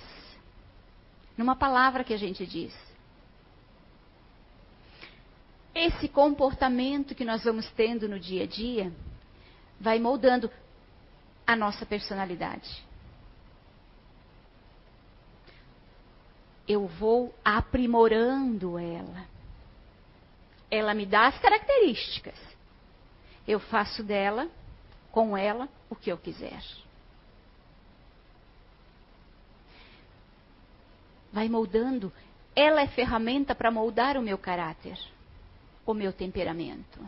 Numa 1.35 1.55
palavra 1.55 2.03
que 2.03 2.13
a 2.13 2.17
gente 2.17 2.45
diz. 2.45 2.73
Esse 5.81 6.09
comportamento 6.09 7.15
que 7.15 7.23
nós 7.23 7.43
vamos 7.43 7.69
tendo 7.71 8.07
no 8.07 8.19
dia 8.19 8.43
a 8.43 8.47
dia 8.47 8.91
vai 9.79 9.97
moldando 9.97 10.51
a 11.47 11.55
nossa 11.55 11.85
personalidade. 11.85 12.89
eu 16.69 16.85
vou 16.85 17.33
aprimorando 17.43 18.77
ela. 18.77 19.25
Ela 20.69 20.93
me 20.93 21.03
dá 21.03 21.25
as 21.25 21.39
características. 21.39 22.39
Eu 23.47 23.59
faço 23.59 24.03
dela, 24.03 24.47
com 25.11 25.35
ela, 25.35 25.67
o 25.89 25.95
que 25.95 26.11
eu 26.11 26.17
quiser. 26.17 26.63
Vai 31.33 31.49
moldando. 31.49 32.13
Ela 32.55 32.81
é 32.81 32.87
ferramenta 32.87 33.55
para 33.55 33.71
moldar 33.71 34.15
o 34.15 34.21
meu 34.21 34.37
caráter, 34.37 34.95
o 35.91 35.93
meu 35.93 36.13
temperamento. 36.13 36.99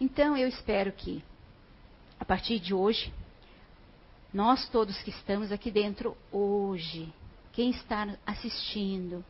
Então 0.00 0.36
eu 0.36 0.46
espero 0.46 0.92
que, 0.92 1.22
a 2.20 2.24
partir 2.24 2.60
de 2.60 2.72
hoje, 2.72 3.12
nós 4.32 4.68
todos 4.68 5.02
que 5.02 5.10
estamos 5.10 5.50
aqui 5.50 5.70
dentro 5.70 6.16
hoje, 6.30 7.12
quem 7.52 7.70
está 7.70 8.16
assistindo, 8.24 9.24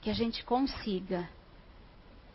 que 0.00 0.10
a 0.10 0.14
gente 0.14 0.44
consiga, 0.44 1.28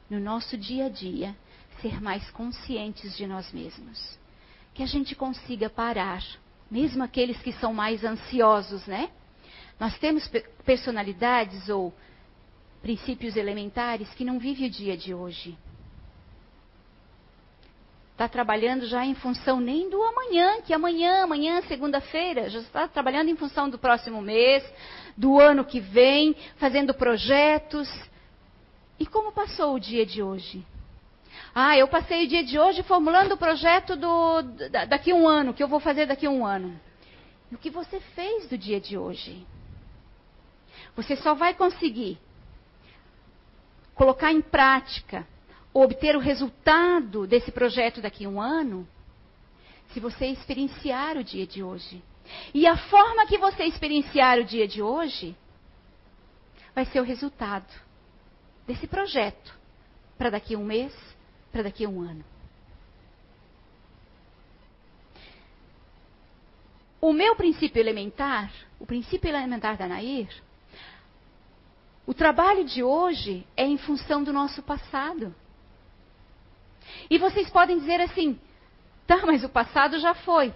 no 0.10 0.20
nosso 0.20 0.58
dia 0.58 0.88
a 0.88 0.90
dia, 0.90 1.36
ser 1.82 2.02
mais 2.02 2.30
conscientes 2.32 3.16
de 3.16 3.26
nós 3.26 3.52
mesmos. 3.54 4.18
Que 4.74 4.84
a 4.84 4.88
gente 4.88 5.16
consiga 5.16 5.70
parar, 5.70 6.24
mesmo 6.70 7.02
aqueles 7.02 7.42
que 7.42 7.54
são 7.54 7.74
mais 7.74 8.04
ansiosos, 8.04 8.86
né? 8.88 9.10
Nós 9.80 9.98
temos 9.98 10.30
personalidades 10.66 11.70
ou 11.70 11.94
princípios 12.82 13.36
elementares 13.36 14.14
que 14.14 14.24
não 14.24 14.40
vivem 14.40 14.68
o 14.68 14.70
dia 14.70 14.96
de 14.96 15.14
hoje. 15.14 15.58
Está 18.12 18.30
trabalhando 18.30 18.86
já 18.88 19.06
em 19.06 19.14
função 19.14 19.60
nem 19.60 19.90
do 19.90 20.02
amanhã, 20.02 20.62
que 20.62 20.74
amanhã, 20.74 21.24
amanhã, 21.24 21.62
segunda-feira, 21.64 22.50
já 22.50 22.60
está 22.60 22.88
trabalhando 22.88 23.30
em 23.30 23.36
função 23.36 23.70
do 23.70 23.78
próximo 23.78 24.22
mês, 24.22 24.64
do 25.18 25.38
ano 25.38 25.66
que 25.66 25.82
vem, 25.82 26.34
fazendo 26.56 26.94
projetos. 26.94 27.90
E 28.98 29.06
como 29.06 29.34
passou 29.34 29.76
o 29.76 29.80
dia 29.80 30.06
de 30.06 30.24
hoje? 30.24 30.66
Ah, 31.54 31.78
eu 31.78 31.90
passei 31.90 32.24
o 32.24 32.28
dia 32.28 32.44
de 32.44 32.58
hoje 32.58 32.84
formulando 32.84 33.34
o 33.34 33.38
projeto 33.38 33.98
do, 33.98 34.42
daqui 34.88 35.12
a 35.12 35.16
um 35.16 35.28
ano, 35.28 35.54
que 35.54 35.62
eu 35.62 35.68
vou 35.68 35.82
fazer 35.82 36.06
daqui 36.06 36.26
a 36.26 36.30
um 36.30 36.46
ano. 36.46 36.80
E 37.52 37.56
o 37.56 37.58
que 37.58 37.70
você 37.70 38.00
fez 38.00 38.48
do 38.48 38.58
dia 38.58 38.80
de 38.80 38.98
hoje? 38.98 39.46
Você 40.96 41.16
só 41.18 41.34
vai 41.34 41.54
conseguir 41.54 42.18
colocar 43.94 44.32
em 44.32 44.42
prática, 44.42 45.28
obter 45.74 46.16
o 46.16 46.20
resultado 46.20 47.28
desse 47.28 47.52
projeto 47.52 48.02
daqui 48.02 48.26
a 48.26 48.30
um 48.30 48.40
ano, 48.42 48.88
se 49.92 50.00
você 50.00 50.28
experienciar 50.28 51.18
o 51.18 51.24
dia 51.24 51.46
de 51.46 51.64
hoje. 51.64 52.02
E 52.54 52.66
a 52.66 52.76
forma 52.76 53.26
que 53.28 53.38
você 53.38 53.64
experienciar 53.64 54.40
o 54.40 54.44
dia 54.44 54.68
de 54.68 54.82
hoje 54.82 55.36
vai 56.74 56.86
ser 56.86 57.00
o 57.00 57.04
resultado 57.04 57.72
desse 58.68 58.88
projeto 58.88 59.54
para 60.18 60.30
daqui 60.30 60.56
a 60.56 60.58
um 60.58 60.66
mês, 60.66 60.94
para 61.52 61.64
daqui 61.64 61.86
a 61.86 61.90
um 61.90 62.02
ano. 62.02 62.24
O 67.00 67.14
meu 67.14 67.36
princípio 67.36 67.80
elementar, 67.80 68.52
o 68.80 68.86
princípio 68.86 69.30
elementar 69.30 69.78
da 69.78 69.88
Nair, 69.88 70.28
o 72.08 72.14
trabalho 72.14 72.64
de 72.64 72.84
hoje 72.84 73.46
é 73.58 73.66
em 73.66 73.78
função 73.78 74.24
do 74.24 74.32
nosso 74.32 74.62
passado. 74.62 75.34
E 77.10 77.18
vocês 77.18 77.50
podem 77.50 77.80
dizer 77.80 78.00
assim: 78.02 78.40
tá, 79.08 79.26
mas 79.26 79.44
o 79.44 79.50
passado 79.50 80.00
já 80.00 80.14
foi. 80.14 80.54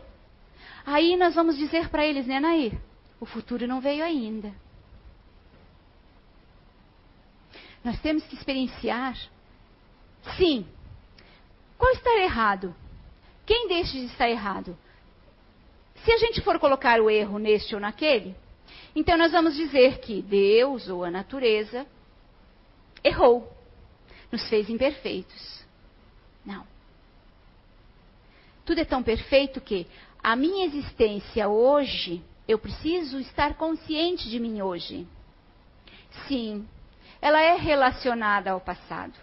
Aí 0.86 1.16
nós 1.18 1.36
vamos 1.36 1.58
dizer 1.58 1.90
para 1.90 2.06
eles, 2.06 2.28
né, 2.28 2.40
Nair? 2.40 2.80
O 3.20 3.26
futuro 3.26 3.68
não 3.68 3.82
veio 3.82 4.04
ainda. 4.04 4.54
Nós 7.84 8.00
temos 8.02 8.24
que 8.26 8.36
experienciar. 8.36 9.18
Sim. 10.38 10.68
Qual 11.78 11.92
está 11.94 12.12
errado? 12.18 12.76
Quem 13.46 13.68
deixa 13.68 13.94
de 13.94 14.06
estar 14.06 14.30
errado? 14.30 14.78
Se 16.04 16.12
a 16.12 16.18
gente 16.18 16.42
for 16.42 16.60
colocar 16.60 17.02
o 17.02 17.10
erro 17.10 17.40
neste 17.40 17.74
ou 17.74 17.82
naquele, 17.82 18.36
então 18.96 19.18
nós 19.18 19.32
vamos 19.32 19.56
dizer 19.56 20.00
que 20.00 20.22
Deus 20.22 20.88
ou 20.90 21.04
a 21.04 21.12
natureza 21.12 21.86
errou, 23.04 23.52
nos 24.32 24.48
fez 24.50 24.70
imperfeitos. 24.70 25.64
Não. 26.46 26.66
Tudo 28.66 28.80
é 28.80 28.86
tão 28.86 29.02
perfeito 29.02 29.62
que 29.62 29.88
a 30.22 30.36
minha 30.36 30.66
existência 30.66 31.48
hoje, 31.48 32.22
eu 32.48 32.58
preciso 32.58 33.20
estar 33.20 33.56
consciente 33.56 34.30
de 34.30 34.40
mim 34.40 34.62
hoje. 34.62 35.08
Sim, 36.28 36.68
ela 37.22 37.40
é 37.42 37.56
relacionada 37.56 38.52
ao 38.52 38.60
passado. 38.60 39.14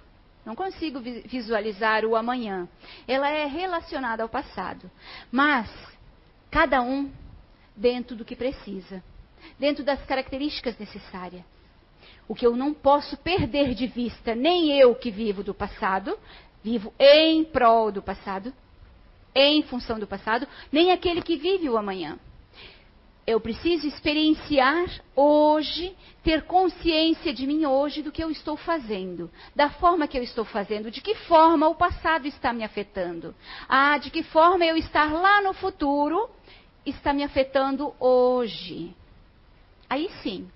Não 0.44 0.54
consigo 0.54 1.00
visualizar 1.00 2.04
o 2.04 2.14
amanhã. 2.14 2.68
Ela 3.06 3.28
é 3.28 3.46
relacionada 3.46 4.22
ao 4.22 4.28
passado. 4.28 4.88
Mas, 5.30 5.68
cada 6.50 6.80
um 6.80 7.10
dentro 7.76 8.14
do 8.14 8.24
que 8.24 8.36
precisa 8.36 9.02
dentro 9.58 9.84
das 9.84 10.02
características 10.04 10.78
necessárias. 10.78 11.44
O 12.28 12.34
que 12.34 12.46
eu 12.46 12.56
não 12.56 12.74
posso 12.74 13.16
perder 13.16 13.74
de 13.74 13.86
vista, 13.86 14.34
nem 14.34 14.78
eu 14.78 14.94
que 14.94 15.10
vivo 15.10 15.44
do 15.44 15.54
passado, 15.54 16.18
vivo 16.62 16.92
em 16.98 17.44
prol 17.44 17.92
do 17.92 18.02
passado, 18.02 18.52
em 19.34 19.62
função 19.62 19.98
do 19.98 20.06
passado, 20.06 20.48
nem 20.72 20.90
aquele 20.90 21.22
que 21.22 21.36
vive 21.36 21.68
o 21.68 21.76
amanhã. 21.76 22.18
Eu 23.26 23.40
preciso 23.40 23.86
experienciar 23.86 24.88
hoje, 25.14 25.96
ter 26.22 26.42
consciência 26.42 27.34
de 27.34 27.44
mim 27.44 27.66
hoje 27.66 28.00
do 28.00 28.12
que 28.12 28.22
eu 28.22 28.30
estou 28.30 28.56
fazendo, 28.56 29.28
da 29.54 29.68
forma 29.68 30.06
que 30.06 30.16
eu 30.16 30.22
estou 30.22 30.44
fazendo, 30.44 30.92
de 30.92 31.00
que 31.00 31.14
forma 31.14 31.68
o 31.68 31.74
passado 31.74 32.26
está 32.26 32.52
me 32.52 32.62
afetando. 32.62 33.34
Ah, 33.68 33.98
de 33.98 34.10
que 34.10 34.22
forma 34.22 34.64
eu 34.64 34.76
estar 34.76 35.12
lá 35.12 35.42
no 35.42 35.52
futuro 35.52 36.30
está 36.84 37.12
me 37.12 37.24
afetando 37.24 37.92
hoje. 37.98 38.94
Aí 39.88 40.10
sim, 40.22 40.50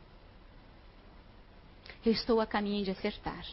eu 2.04 2.12
estou 2.12 2.40
a 2.40 2.46
caminho 2.46 2.84
de 2.84 2.90
acertar. 2.90 3.44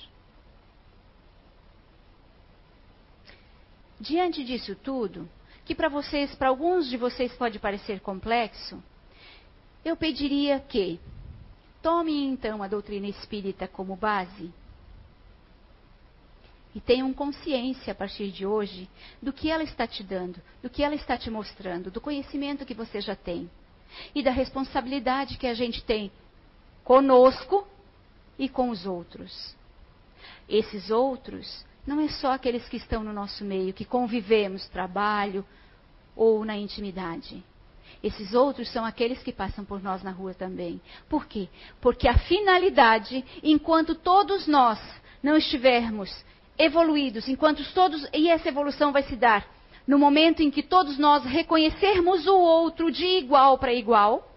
Diante 4.00 4.44
disso 4.44 4.76
tudo, 4.76 5.28
que 5.66 5.76
para 5.76 5.90
vocês, 5.90 6.34
para 6.36 6.50
alguns 6.50 6.88
de 6.88 6.98
vocês 6.98 7.34
pode 7.34 7.60
parecer 7.60 8.00
complexo, 8.00 8.82
eu 9.84 9.96
pediria 9.98 10.60
que 10.60 11.00
tomem 11.82 12.30
então 12.30 12.62
a 12.64 12.68
doutrina 12.68 13.08
espírita 13.08 13.68
como 13.68 13.96
base 13.96 14.52
e 16.76 16.80
tenham 16.80 17.12
consciência 17.14 17.92
a 17.92 17.96
partir 17.96 18.32
de 18.32 18.46
hoje 18.46 18.88
do 19.22 19.34
que 19.34 19.50
ela 19.50 19.64
está 19.64 19.88
te 19.88 20.04
dando, 20.04 20.40
do 20.62 20.70
que 20.70 20.84
ela 20.84 20.96
está 20.96 21.18
te 21.18 21.30
mostrando, 21.30 21.90
do 21.90 22.00
conhecimento 22.00 22.66
que 22.66 22.74
você 22.74 23.02
já 23.02 23.16
tem 23.16 23.50
e 24.14 24.24
da 24.24 24.32
responsabilidade 24.32 25.38
que 25.38 25.48
a 25.48 25.54
gente 25.54 25.84
tem 25.84 26.12
conosco 26.84 27.68
e 28.38 28.48
com 28.48 28.70
os 28.70 28.86
outros. 28.86 29.56
Esses 30.48 30.90
outros 30.90 31.66
não 31.86 32.00
é 32.00 32.10
só 32.10 32.34
aqueles 32.34 32.68
que 32.68 32.78
estão 32.78 33.04
no 33.04 33.14
nosso 33.14 33.44
meio, 33.44 33.74
que 33.74 33.86
convivemos, 33.86 34.68
trabalho 34.68 35.46
ou 36.16 36.44
na 36.44 36.58
intimidade. 36.58 37.44
Esses 38.04 38.34
outros 38.34 38.70
são 38.70 38.86
aqueles 38.86 39.24
que 39.24 39.32
passam 39.32 39.66
por 39.66 39.82
nós 39.82 40.04
na 40.04 40.12
rua 40.12 40.34
também. 40.34 40.80
Por 41.10 41.26
quê? 41.26 41.48
Porque 41.82 42.08
a 42.08 42.18
finalidade, 42.18 43.24
enquanto 43.42 43.96
todos 43.96 44.48
nós 44.48 44.80
não 45.24 45.36
estivermos 45.36 46.24
evoluídos, 46.58 47.28
enquanto 47.28 47.64
todos, 47.74 48.08
e 48.14 48.30
essa 48.30 48.50
evolução 48.50 48.92
vai 48.92 49.04
se 49.04 49.16
dar 49.16 49.46
no 49.88 49.98
momento 49.98 50.42
em 50.42 50.52
que 50.52 50.62
todos 50.62 50.98
nós 50.98 51.24
reconhecermos 51.24 52.28
o 52.28 52.36
outro 52.36 52.92
de 52.92 53.06
igual 53.06 53.58
para 53.58 53.74
igual, 53.74 54.30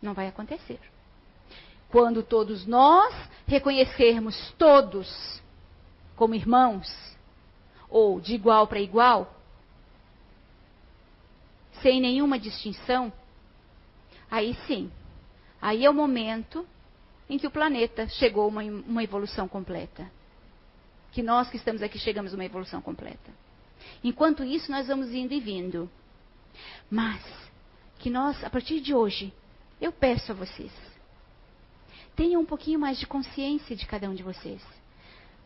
não 0.00 0.14
vai 0.14 0.28
acontecer. 0.28 0.78
Quando 1.90 2.22
todos 2.22 2.66
nós 2.66 3.12
reconhecermos 3.46 4.54
todos 4.56 5.42
como 6.14 6.36
irmãos, 6.36 6.88
ou 7.88 8.20
de 8.20 8.34
igual 8.34 8.66
para 8.68 8.78
igual, 8.78 9.34
sem 11.82 12.00
nenhuma 12.00 12.38
distinção, 12.38 13.12
aí 14.30 14.54
sim, 14.66 14.90
aí 15.60 15.84
é 15.84 15.90
o 15.90 15.94
momento 15.94 16.66
em 17.28 17.38
que 17.38 17.46
o 17.46 17.50
planeta 17.50 18.08
chegou 18.08 18.44
a 18.44 18.48
uma, 18.48 18.62
uma 18.62 19.02
evolução 19.02 19.48
completa. 19.48 20.10
Que 21.12 21.22
nós 21.22 21.50
que 21.50 21.56
estamos 21.56 21.82
aqui 21.82 21.98
chegamos 21.98 22.32
a 22.32 22.36
uma 22.36 22.44
evolução 22.44 22.80
completa. 22.80 23.47
Enquanto 24.02 24.44
isso, 24.44 24.70
nós 24.70 24.86
vamos 24.86 25.12
indo 25.12 25.34
e 25.34 25.40
vindo. 25.40 25.90
Mas, 26.90 27.20
que 27.98 28.10
nós, 28.10 28.42
a 28.44 28.50
partir 28.50 28.80
de 28.80 28.94
hoje, 28.94 29.32
eu 29.80 29.92
peço 29.92 30.32
a 30.32 30.34
vocês, 30.34 30.72
tenham 32.16 32.40
um 32.40 32.46
pouquinho 32.46 32.78
mais 32.78 32.98
de 32.98 33.06
consciência 33.06 33.76
de 33.76 33.86
cada 33.86 34.08
um 34.08 34.14
de 34.14 34.22
vocês. 34.22 34.62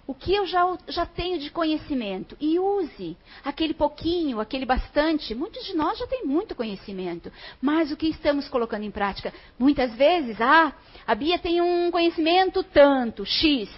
O 0.06 0.14
que 0.14 0.34
eu 0.34 0.46
já, 0.46 0.66
já 0.88 1.06
tenho 1.06 1.38
de 1.38 1.50
conhecimento 1.50 2.36
e 2.40 2.58
use 2.58 3.16
aquele 3.44 3.72
pouquinho, 3.72 4.40
aquele 4.40 4.66
bastante. 4.66 5.34
Muitos 5.34 5.64
de 5.64 5.74
nós 5.74 5.96
já 5.96 6.06
têm 6.08 6.24
muito 6.24 6.56
conhecimento, 6.56 7.30
mas 7.60 7.92
o 7.92 7.96
que 7.96 8.08
estamos 8.08 8.48
colocando 8.48 8.82
em 8.82 8.90
prática? 8.90 9.32
Muitas 9.58 9.94
vezes, 9.94 10.40
ah, 10.40 10.74
a 11.06 11.14
Bia 11.14 11.38
tem 11.38 11.60
um 11.60 11.90
conhecimento 11.90 12.64
tanto, 12.64 13.24
X. 13.24 13.70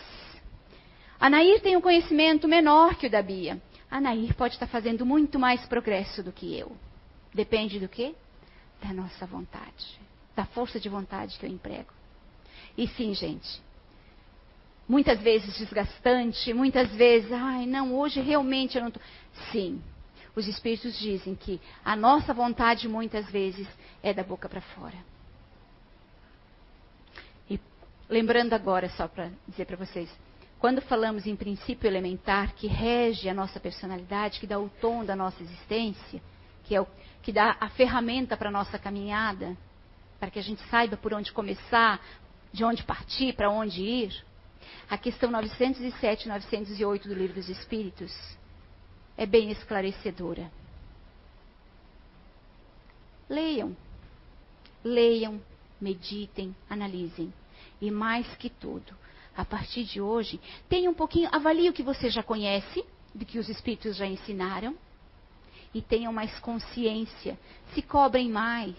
A 1.21 1.29
Nair 1.29 1.61
tem 1.61 1.77
um 1.77 1.81
conhecimento 1.81 2.49
menor 2.49 2.95
que 2.97 3.07
o 3.07 3.11
da 3.11 3.23
Bia 3.23 3.61
a 3.95 4.01
Nair 4.01 4.35
pode 4.35 4.55
estar 4.55 4.67
fazendo 4.67 5.07
muito 5.07 5.39
mais 5.39 5.65
progresso 5.67 6.21
do 6.21 6.33
que 6.33 6.59
eu. 6.59 6.77
Depende 7.33 7.79
do 7.79 7.89
quê? 7.89 8.13
Da 8.83 8.93
nossa 8.93 9.25
vontade, 9.25 10.01
da 10.35 10.45
força 10.45 10.81
de 10.81 10.89
vontade 10.89 11.39
que 11.39 11.47
eu 11.47 11.49
emprego. 11.49 11.93
E 12.77 12.89
sim, 12.89 13.15
gente, 13.15 13.63
muitas 14.89 15.21
vezes 15.21 15.57
desgastante, 15.57 16.53
muitas 16.53 16.91
vezes, 16.91 17.31
ai, 17.31 17.67
não, 17.67 17.95
hoje 17.95 18.21
realmente 18.21 18.77
eu 18.77 18.81
não 18.81 18.89
estou. 18.89 19.01
Sim, 19.53 19.81
os 20.35 20.49
espíritos 20.49 20.99
dizem 20.99 21.37
que 21.37 21.61
a 21.85 21.95
nossa 21.95 22.35
vontade 22.35 22.89
muitas 22.89 23.31
vezes 23.31 23.69
é 24.03 24.13
da 24.13 24.25
boca 24.25 24.49
para 24.49 24.61
fora. 24.61 24.99
E 27.49 27.61
lembrando 28.09 28.55
agora, 28.55 28.89
só 28.89 29.07
para 29.07 29.31
dizer 29.47 29.67
para 29.67 29.77
vocês, 29.77 30.11
quando 30.65 30.81
falamos 30.81 31.27
em 31.27 31.37
princípio 31.37 31.87
elementar 31.87 32.55
que 32.55 32.67
rege 32.67 33.29
a 33.29 33.35
nossa 33.35 33.61
personalidade, 33.61 34.41
que 34.41 34.47
dá 34.47 34.59
o 34.59 34.71
tom 34.81 35.05
da 35.05 35.15
nossa 35.15 35.43
existência, 35.43 36.23
que 36.65 36.75
é 36.75 36.81
o 36.81 36.87
que 37.23 37.31
dá 37.31 37.55
a 37.61 37.69
ferramenta 37.69 38.35
para 38.35 38.49
a 38.49 38.51
nossa 38.51 38.79
caminhada, 38.79 39.55
para 40.19 40.31
que 40.31 40.39
a 40.39 40.43
gente 40.43 40.63
saiba 40.71 40.97
por 40.97 41.13
onde 41.13 41.33
começar, 41.33 42.01
de 42.51 42.65
onde 42.65 42.83
partir, 42.83 43.35
para 43.35 43.51
onde 43.51 43.83
ir. 43.83 44.25
A 44.89 44.97
questão 44.97 45.31
907 45.31 46.25
e 46.25 46.29
908 46.29 47.09
do 47.09 47.15
Livro 47.15 47.35
dos 47.35 47.51
Espíritos 47.51 48.11
é 49.19 49.27
bem 49.27 49.51
esclarecedora. 49.51 50.51
Leiam, 53.29 53.77
leiam, 54.83 55.43
meditem, 55.79 56.57
analisem. 56.71 57.31
E 57.83 57.91
mais 57.91 58.27
que 58.37 58.49
tudo, 58.49 59.04
a 59.37 59.45
partir 59.45 59.85
de 59.85 60.01
hoje, 60.01 60.41
tenha 60.69 60.91
um 60.91 60.95
pouquinho, 60.95 61.29
avalie 61.33 61.69
o 61.69 61.73
que 61.73 61.83
você 61.83 62.09
já 62.09 62.23
conhece, 62.23 62.85
do 63.15 63.25
que 63.25 63.39
os 63.39 63.49
espíritos 63.49 63.97
já 63.97 64.07
ensinaram, 64.07 64.77
e 65.73 65.83
tenham 65.83 66.13
mais 66.13 66.39
consciência. 66.41 67.39
Se 67.75 67.83
cobrem 67.83 68.31
mais, 68.31 68.77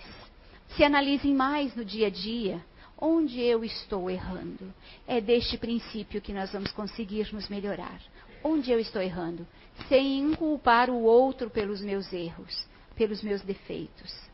se 0.75 0.83
analisem 0.83 1.33
mais 1.33 1.75
no 1.75 1.83
dia 1.83 2.07
a 2.07 2.09
dia. 2.09 2.63
Onde 2.97 3.41
eu 3.41 3.65
estou 3.65 4.09
errando? 4.09 4.73
É 5.05 5.19
deste 5.19 5.57
princípio 5.57 6.21
que 6.21 6.31
nós 6.31 6.53
vamos 6.53 6.71
conseguir 6.71 7.33
nos 7.33 7.49
melhorar. 7.49 7.99
Onde 8.41 8.71
eu 8.71 8.79
estou 8.79 9.01
errando? 9.01 9.45
Sem 9.89 10.33
culpar 10.35 10.89
o 10.89 11.01
outro 11.01 11.49
pelos 11.49 11.81
meus 11.81 12.13
erros, 12.13 12.65
pelos 12.95 13.21
meus 13.21 13.41
defeitos 13.41 14.25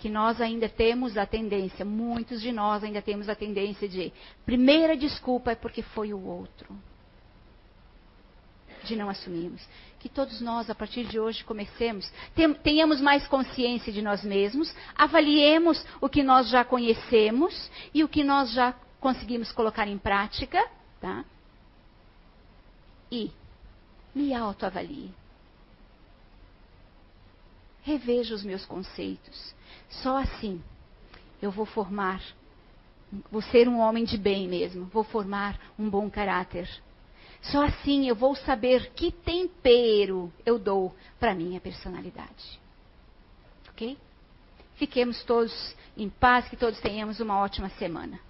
que 0.00 0.08
nós 0.08 0.40
ainda 0.40 0.66
temos 0.66 1.18
a 1.18 1.26
tendência, 1.26 1.84
muitos 1.84 2.40
de 2.40 2.50
nós 2.50 2.82
ainda 2.82 3.02
temos 3.02 3.28
a 3.28 3.34
tendência 3.34 3.86
de, 3.86 4.10
primeira 4.46 4.96
desculpa 4.96 5.52
é 5.52 5.54
porque 5.54 5.82
foi 5.82 6.14
o 6.14 6.24
outro. 6.24 6.74
De 8.84 8.96
não 8.96 9.10
assumirmos. 9.10 9.62
Que 9.98 10.08
todos 10.08 10.40
nós, 10.40 10.70
a 10.70 10.74
partir 10.74 11.04
de 11.04 11.20
hoje, 11.20 11.44
comecemos, 11.44 12.10
tenhamos 12.62 12.98
mais 12.98 13.28
consciência 13.28 13.92
de 13.92 14.00
nós 14.00 14.24
mesmos, 14.24 14.74
avaliemos 14.96 15.84
o 16.00 16.08
que 16.08 16.22
nós 16.22 16.48
já 16.48 16.64
conhecemos 16.64 17.70
e 17.92 18.02
o 18.02 18.08
que 18.08 18.24
nós 18.24 18.50
já 18.52 18.72
conseguimos 18.98 19.52
colocar 19.52 19.86
em 19.86 19.98
prática, 19.98 20.66
tá? 20.98 21.26
E 23.12 23.30
me 24.14 24.32
autoavalie. 24.32 25.12
Reveja 27.82 28.34
os 28.34 28.42
meus 28.42 28.64
conceitos 28.64 29.59
só 29.90 30.16
assim 30.18 30.62
eu 31.42 31.50
vou 31.50 31.66
formar, 31.66 32.22
vou 33.30 33.42
ser 33.42 33.68
um 33.68 33.78
homem 33.78 34.04
de 34.04 34.16
bem 34.16 34.48
mesmo, 34.48 34.86
vou 34.86 35.04
formar 35.04 35.58
um 35.78 35.88
bom 35.88 36.08
caráter. 36.10 36.68
Só 37.42 37.64
assim 37.64 38.06
eu 38.06 38.14
vou 38.14 38.36
saber 38.36 38.92
que 38.94 39.10
tempero 39.10 40.32
eu 40.44 40.58
dou 40.58 40.94
para 41.18 41.34
minha 41.34 41.60
personalidade. 41.60 42.60
Ok? 43.70 43.96
Fiquemos 44.76 45.24
todos 45.24 45.74
em 45.96 46.08
paz, 46.08 46.48
que 46.48 46.56
todos 46.56 46.80
tenhamos 46.80 47.20
uma 47.20 47.38
ótima 47.38 47.68
semana. 47.70 48.20